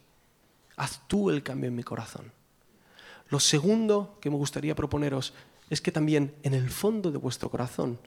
Haz 0.78 1.02
tú 1.08 1.32
el 1.32 1.43
cambio 1.43 1.67
en 1.67 1.76
mi 1.76 1.84
corazón. 1.84 2.32
Lo 3.30 3.39
segundo 3.39 4.17
que 4.21 4.30
me 4.30 4.38
gustaría 4.38 4.76
proponeros 4.76 5.34
es 5.69 5.82
que 5.82 5.91
también 5.91 6.36
en 6.43 6.54
el 6.54 6.69
fondo 6.69 7.12
de 7.12 7.17
vuestro 7.17 7.49
corazón 7.49 7.99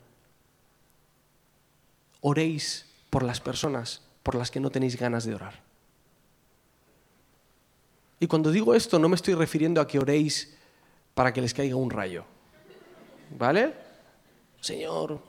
oréis 2.29 2.87
por 3.09 3.23
las 3.23 3.41
personas 3.41 4.03
por 4.25 4.35
las 4.35 4.51
que 4.51 4.59
no 4.59 4.71
tenéis 4.71 4.99
ganas 4.99 5.25
de 5.25 5.37
orar. 5.37 5.63
Y 8.19 8.27
cuando 8.27 8.51
digo 8.51 8.75
esto 8.75 8.99
no 8.99 9.09
me 9.09 9.15
estoy 9.15 9.35
refiriendo 9.35 9.81
a 9.81 9.87
que 9.87 10.01
oréis 10.01 10.57
para 11.15 11.33
que 11.33 11.41
les 11.41 11.55
caiga 11.55 11.77
un 11.77 11.89
rayo. 11.89 12.25
¿Vale? 13.39 13.75
Señor, 14.61 15.21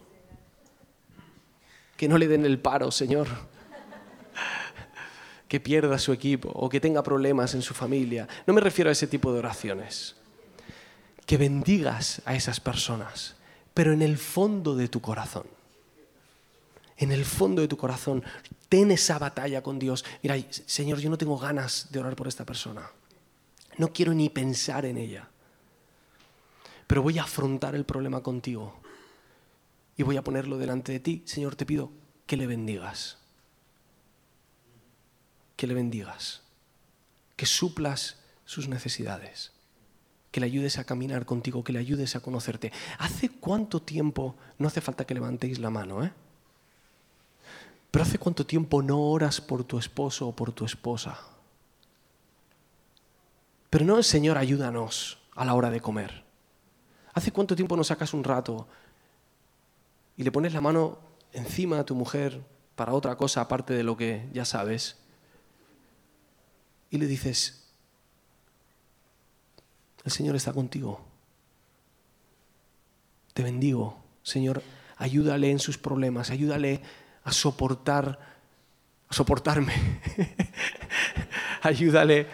que 1.95 2.07
no 2.07 2.17
le 2.17 2.27
den 2.27 2.45
el 2.45 2.59
paro, 2.59 2.91
Señor. 2.91 3.27
Que 5.47 5.61
pierda 5.61 5.97
su 5.97 6.11
equipo 6.11 6.49
o 6.49 6.67
que 6.67 6.81
tenga 6.81 7.01
problemas 7.03 7.53
en 7.53 7.61
su 7.61 7.73
familia. 7.73 8.27
No 8.45 8.53
me 8.53 8.59
refiero 8.59 8.89
a 8.89 8.91
ese 8.91 9.07
tipo 9.07 9.31
de 9.31 9.39
oraciones. 9.39 10.17
Que 11.25 11.37
bendigas 11.37 12.21
a 12.25 12.35
esas 12.35 12.59
personas, 12.59 13.37
pero 13.73 13.93
en 13.93 14.01
el 14.01 14.17
fondo 14.17 14.75
de 14.75 14.89
tu 14.89 14.99
corazón 14.99 15.56
en 16.97 17.11
el 17.11 17.25
fondo 17.25 17.61
de 17.61 17.67
tu 17.67 17.77
corazón, 17.77 18.23
ten 18.69 18.91
esa 18.91 19.19
batalla 19.19 19.61
con 19.61 19.77
Dios. 19.79 20.03
Mira, 20.23 20.35
Señor, 20.49 20.99
yo 20.99 21.09
no 21.09 21.17
tengo 21.17 21.37
ganas 21.37 21.87
de 21.91 21.99
orar 21.99 22.15
por 22.15 22.27
esta 22.27 22.45
persona. 22.45 22.89
No 23.77 23.93
quiero 23.93 24.13
ni 24.13 24.29
pensar 24.29 24.85
en 24.85 24.97
ella. 24.97 25.29
Pero 26.87 27.03
voy 27.03 27.19
a 27.19 27.23
afrontar 27.23 27.75
el 27.75 27.85
problema 27.85 28.21
contigo. 28.23 28.79
Y 29.95 30.03
voy 30.03 30.17
a 30.17 30.23
ponerlo 30.23 30.57
delante 30.57 30.91
de 30.91 30.99
ti. 30.99 31.23
Señor, 31.25 31.55
te 31.55 31.65
pido 31.65 31.91
que 32.25 32.37
le 32.37 32.47
bendigas. 32.47 33.17
Que 35.55 35.67
le 35.67 35.75
bendigas. 35.75 36.41
Que 37.35 37.45
suplas 37.45 38.17
sus 38.45 38.67
necesidades. 38.67 39.51
Que 40.31 40.39
le 40.39 40.47
ayudes 40.47 40.79
a 40.79 40.83
caminar 40.83 41.25
contigo, 41.25 41.63
que 41.63 41.73
le 41.73 41.79
ayudes 41.79 42.15
a 42.15 42.21
conocerte. 42.21 42.71
¿Hace 42.97 43.29
cuánto 43.29 43.81
tiempo, 43.81 44.35
no 44.57 44.67
hace 44.67 44.81
falta 44.81 45.05
que 45.05 45.13
levantéis 45.13 45.59
la 45.59 45.69
mano, 45.69 46.03
¿eh? 46.03 46.11
Pero 47.91 48.03
¿hace 48.03 48.19
cuánto 48.19 48.45
tiempo 48.45 48.81
no 48.81 48.99
oras 48.99 49.41
por 49.41 49.63
tu 49.63 49.77
esposo 49.77 50.27
o 50.27 50.35
por 50.35 50.51
tu 50.51 50.65
esposa? 50.65 51.19
Pero 53.69 53.85
no, 53.85 54.01
Señor, 54.03 54.37
ayúdanos 54.37 55.19
a 55.35 55.45
la 55.45 55.53
hora 55.53 55.69
de 55.69 55.81
comer. 55.81 56.23
¿Hace 57.13 57.31
cuánto 57.31 57.55
tiempo 57.55 57.75
no 57.75 57.83
sacas 57.83 58.13
un 58.13 58.23
rato 58.23 58.67
y 60.15 60.23
le 60.23 60.31
pones 60.31 60.53
la 60.53 60.61
mano 60.61 60.99
encima 61.33 61.79
a 61.79 61.85
tu 61.85 61.95
mujer 61.95 62.43
para 62.75 62.93
otra 62.93 63.15
cosa 63.17 63.41
aparte 63.41 63.73
de 63.73 63.83
lo 63.83 63.97
que 63.97 64.29
ya 64.33 64.45
sabes? 64.45 64.97
Y 66.89 66.97
le 66.97 67.07
dices, 67.07 67.67
el 70.05 70.11
Señor 70.11 70.35
está 70.35 70.53
contigo. 70.53 71.01
Te 73.33 73.43
bendigo, 73.43 73.97
Señor, 74.23 74.63
ayúdale 74.97 75.51
en 75.51 75.59
sus 75.59 75.77
problemas, 75.77 76.29
ayúdale 76.29 76.81
a 77.27 77.33
soportar, 77.33 78.17
a 79.09 79.13
soportarme. 79.13 79.73
ayúdale, 81.61 82.25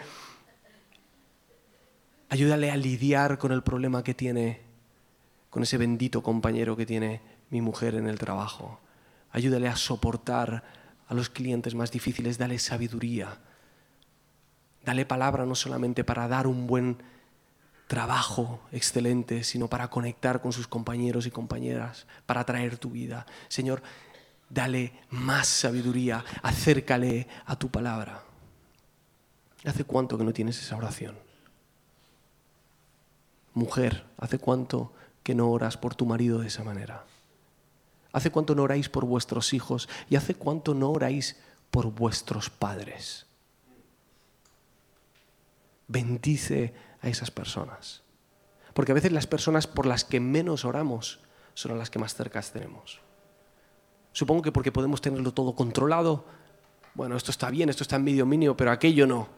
ayúdale 2.28 2.70
a 2.70 2.76
lidiar 2.76 3.36
con 3.38 3.50
el 3.50 3.64
problema 3.64 4.04
que 4.04 4.14
tiene, 4.14 4.60
con 5.50 5.64
ese 5.64 5.78
bendito 5.78 6.22
compañero 6.22 6.76
que 6.76 6.86
tiene 6.86 7.22
mi 7.50 7.60
mujer 7.60 7.96
en 7.96 8.06
el 8.06 8.20
trabajo. 8.20 8.78
Ayúdale 9.32 9.66
a 9.66 9.74
soportar 9.74 10.62
a 11.08 11.14
los 11.14 11.28
clientes 11.28 11.74
más 11.74 11.90
difíciles, 11.90 12.38
dale 12.38 12.60
sabiduría. 12.60 13.38
Dale 14.84 15.06
palabra 15.06 15.44
no 15.44 15.56
solamente 15.56 16.04
para 16.04 16.28
dar 16.28 16.46
un 16.46 16.68
buen 16.68 16.98
trabajo 17.88 18.60
excelente, 18.70 19.42
sino 19.42 19.66
para 19.66 19.90
conectar 19.90 20.40
con 20.40 20.52
sus 20.52 20.68
compañeros 20.68 21.26
y 21.26 21.32
compañeras, 21.32 22.06
para 22.26 22.44
traer 22.44 22.78
tu 22.78 22.90
vida. 22.90 23.26
Señor, 23.48 23.82
dale 24.54 24.92
más 25.10 25.48
sabiduría, 25.48 26.24
acércale 26.42 27.26
a 27.44 27.56
tu 27.56 27.68
palabra. 27.68 28.22
¿Hace 29.64 29.84
cuánto 29.84 30.16
que 30.16 30.24
no 30.24 30.32
tienes 30.32 30.60
esa 30.62 30.76
oración? 30.76 31.16
Mujer, 33.52 34.04
¿hace 34.16 34.38
cuánto 34.38 34.92
que 35.22 35.34
no 35.34 35.50
oras 35.50 35.76
por 35.76 35.94
tu 35.94 36.06
marido 36.06 36.38
de 36.38 36.48
esa 36.48 36.62
manera? 36.62 37.04
¿Hace 38.12 38.30
cuánto 38.30 38.54
no 38.54 38.62
oráis 38.62 38.88
por 38.88 39.04
vuestros 39.04 39.52
hijos? 39.52 39.88
¿Y 40.08 40.16
hace 40.16 40.34
cuánto 40.34 40.74
no 40.74 40.90
oráis 40.90 41.36
por 41.70 41.86
vuestros 41.90 42.48
padres? 42.48 43.26
Bendice 45.88 46.74
a 47.02 47.08
esas 47.08 47.30
personas. 47.30 48.02
Porque 48.72 48.92
a 48.92 48.94
veces 48.94 49.12
las 49.12 49.26
personas 49.26 49.66
por 49.66 49.86
las 49.86 50.04
que 50.04 50.20
menos 50.20 50.64
oramos 50.64 51.20
son 51.54 51.76
las 51.78 51.90
que 51.90 51.98
más 51.98 52.14
cercas 52.14 52.52
tenemos. 52.52 53.03
Supongo 54.14 54.42
que 54.42 54.52
porque 54.52 54.70
podemos 54.70 55.00
tenerlo 55.00 55.34
todo 55.34 55.56
controlado. 55.56 56.24
Bueno, 56.94 57.16
esto 57.16 57.32
está 57.32 57.50
bien, 57.50 57.68
esto 57.68 57.82
está 57.82 57.96
en 57.96 58.04
medio 58.04 58.24
mínimo, 58.24 58.56
pero 58.56 58.70
aquello 58.70 59.08
no. 59.08 59.28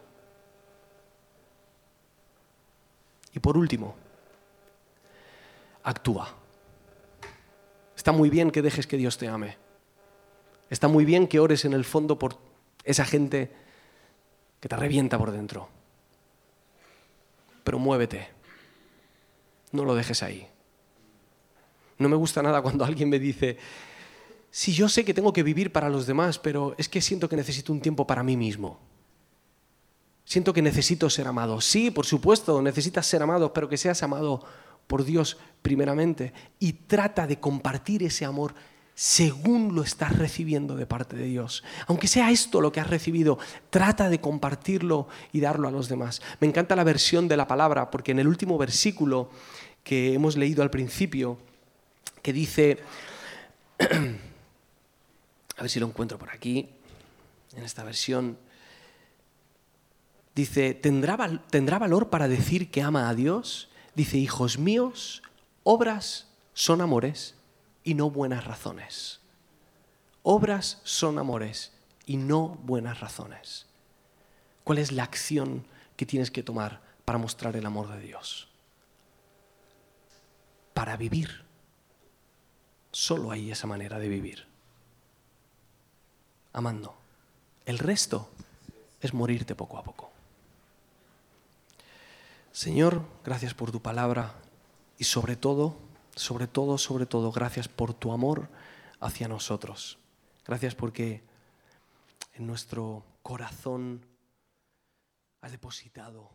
Y 3.32 3.38
por 3.38 3.56
último, 3.56 3.96
actúa. 5.82 6.28
Está 7.96 8.12
muy 8.12 8.28
bien 8.28 8.50
que 8.50 8.60
dejes 8.60 8.86
que 8.86 8.98
Dios 8.98 9.16
te 9.16 9.28
ame. 9.28 9.56
Está 10.68 10.88
muy 10.88 11.06
bien 11.06 11.26
que 11.26 11.40
ores 11.40 11.64
en 11.64 11.72
el 11.72 11.86
fondo 11.86 12.18
por 12.18 12.36
esa 12.84 13.06
gente 13.06 13.50
que 14.60 14.68
te 14.68 14.76
revienta 14.76 15.16
por 15.16 15.30
dentro. 15.30 15.70
Pero 17.64 17.78
muévete. 17.78 18.28
No 19.72 19.86
lo 19.86 19.94
dejes 19.94 20.22
ahí. 20.22 20.46
No 21.96 22.10
me 22.10 22.16
gusta 22.16 22.42
nada 22.42 22.60
cuando 22.60 22.84
alguien 22.84 23.08
me 23.08 23.18
dice, 23.18 23.56
sí, 24.50 24.72
yo 24.72 24.88
sé 24.88 25.04
que 25.04 25.14
tengo 25.14 25.32
que 25.32 25.42
vivir 25.42 25.72
para 25.72 25.88
los 25.88 26.06
demás, 26.06 26.38
pero 26.38 26.74
es 26.78 26.88
que 26.88 27.00
siento 27.00 27.28
que 27.28 27.36
necesito 27.36 27.72
un 27.72 27.80
tiempo 27.80 28.06
para 28.06 28.22
mí 28.22 28.36
mismo. 28.36 28.78
Siento 30.24 30.52
que 30.52 30.62
necesito 30.62 31.08
ser 31.08 31.28
amado. 31.28 31.60
Sí, 31.60 31.90
por 31.90 32.04
supuesto, 32.04 32.60
necesitas 32.60 33.06
ser 33.06 33.22
amado, 33.22 33.52
pero 33.52 33.68
que 33.68 33.76
seas 33.76 34.02
amado 34.02 34.44
por 34.86 35.04
Dios 35.04 35.38
primeramente. 35.62 36.32
Y 36.58 36.72
trata 36.72 37.26
de 37.26 37.38
compartir 37.38 38.02
ese 38.02 38.24
amor 38.24 38.54
según 38.96 39.74
lo 39.74 39.82
estás 39.82 40.16
recibiendo 40.16 40.74
de 40.74 40.86
parte 40.86 41.16
de 41.16 41.26
Dios. 41.26 41.62
Aunque 41.86 42.08
sea 42.08 42.30
esto 42.30 42.62
lo 42.62 42.72
que 42.72 42.80
has 42.80 42.88
recibido, 42.88 43.38
trata 43.68 44.08
de 44.08 44.20
compartirlo 44.20 45.06
y 45.32 45.40
darlo 45.40 45.68
a 45.68 45.70
los 45.70 45.88
demás. 45.88 46.22
Me 46.40 46.46
encanta 46.46 46.74
la 46.74 46.82
versión 46.82 47.28
de 47.28 47.36
la 47.36 47.46
palabra, 47.46 47.90
porque 47.90 48.12
en 48.12 48.18
el 48.18 48.26
último 48.26 48.56
versículo 48.56 49.30
que 49.84 50.14
hemos 50.14 50.36
leído 50.36 50.62
al 50.62 50.70
principio, 50.70 51.38
que 52.22 52.32
dice, 52.32 52.78
a 55.56 55.62
ver 55.62 55.70
si 55.70 55.80
lo 55.80 55.86
encuentro 55.86 56.18
por 56.18 56.30
aquí, 56.30 56.68
en 57.54 57.62
esta 57.64 57.82
versión, 57.82 58.38
dice, 60.34 60.74
¿tendrá, 60.74 61.42
¿tendrá 61.50 61.78
valor 61.78 62.10
para 62.10 62.28
decir 62.28 62.70
que 62.70 62.82
ama 62.82 63.08
a 63.08 63.14
Dios? 63.14 63.70
Dice, 63.94 64.18
hijos 64.18 64.58
míos, 64.58 65.22
obras 65.62 66.28
son 66.52 66.82
amores 66.82 67.34
y 67.82 67.94
no 67.94 68.10
buenas 68.10 68.44
razones. 68.44 69.20
Obras 70.22 70.80
son 70.84 71.18
amores 71.18 71.72
y 72.04 72.18
no 72.18 72.48
buenas 72.64 73.00
razones. 73.00 73.66
¿Cuál 74.64 74.78
es 74.78 74.92
la 74.92 75.04
acción 75.04 75.64
que 75.96 76.04
tienes 76.04 76.30
que 76.30 76.42
tomar 76.42 76.82
para 77.04 77.18
mostrar 77.18 77.56
el 77.56 77.64
amor 77.64 77.88
de 77.88 78.00
Dios? 78.00 78.48
Para 80.74 80.96
vivir. 80.96 81.44
Solo 82.90 83.30
hay 83.30 83.50
esa 83.50 83.66
manera 83.66 83.98
de 83.98 84.08
vivir. 84.08 84.45
Amando. 86.56 86.96
El 87.64 87.78
resto 87.78 88.28
es 89.00 89.14
morirte 89.14 89.54
poco 89.54 89.78
a 89.78 89.84
poco. 89.84 90.10
Señor, 92.50 93.02
gracias 93.24 93.54
por 93.54 93.70
tu 93.70 93.80
palabra 93.80 94.34
y 94.98 95.04
sobre 95.04 95.36
todo 95.36 95.86
sobre 96.16 96.46
todo, 96.46 96.78
sobre 96.78 97.04
todo, 97.04 97.30
gracias 97.30 97.68
por 97.68 97.92
tu 97.92 98.10
amor 98.10 98.48
hacia 99.00 99.28
nosotros. 99.28 99.98
Gracias 100.46 100.74
porque 100.74 101.22
en 102.34 102.46
nuestro 102.46 103.04
corazón 103.22 104.00
has 105.42 105.52
depositado 105.52 106.30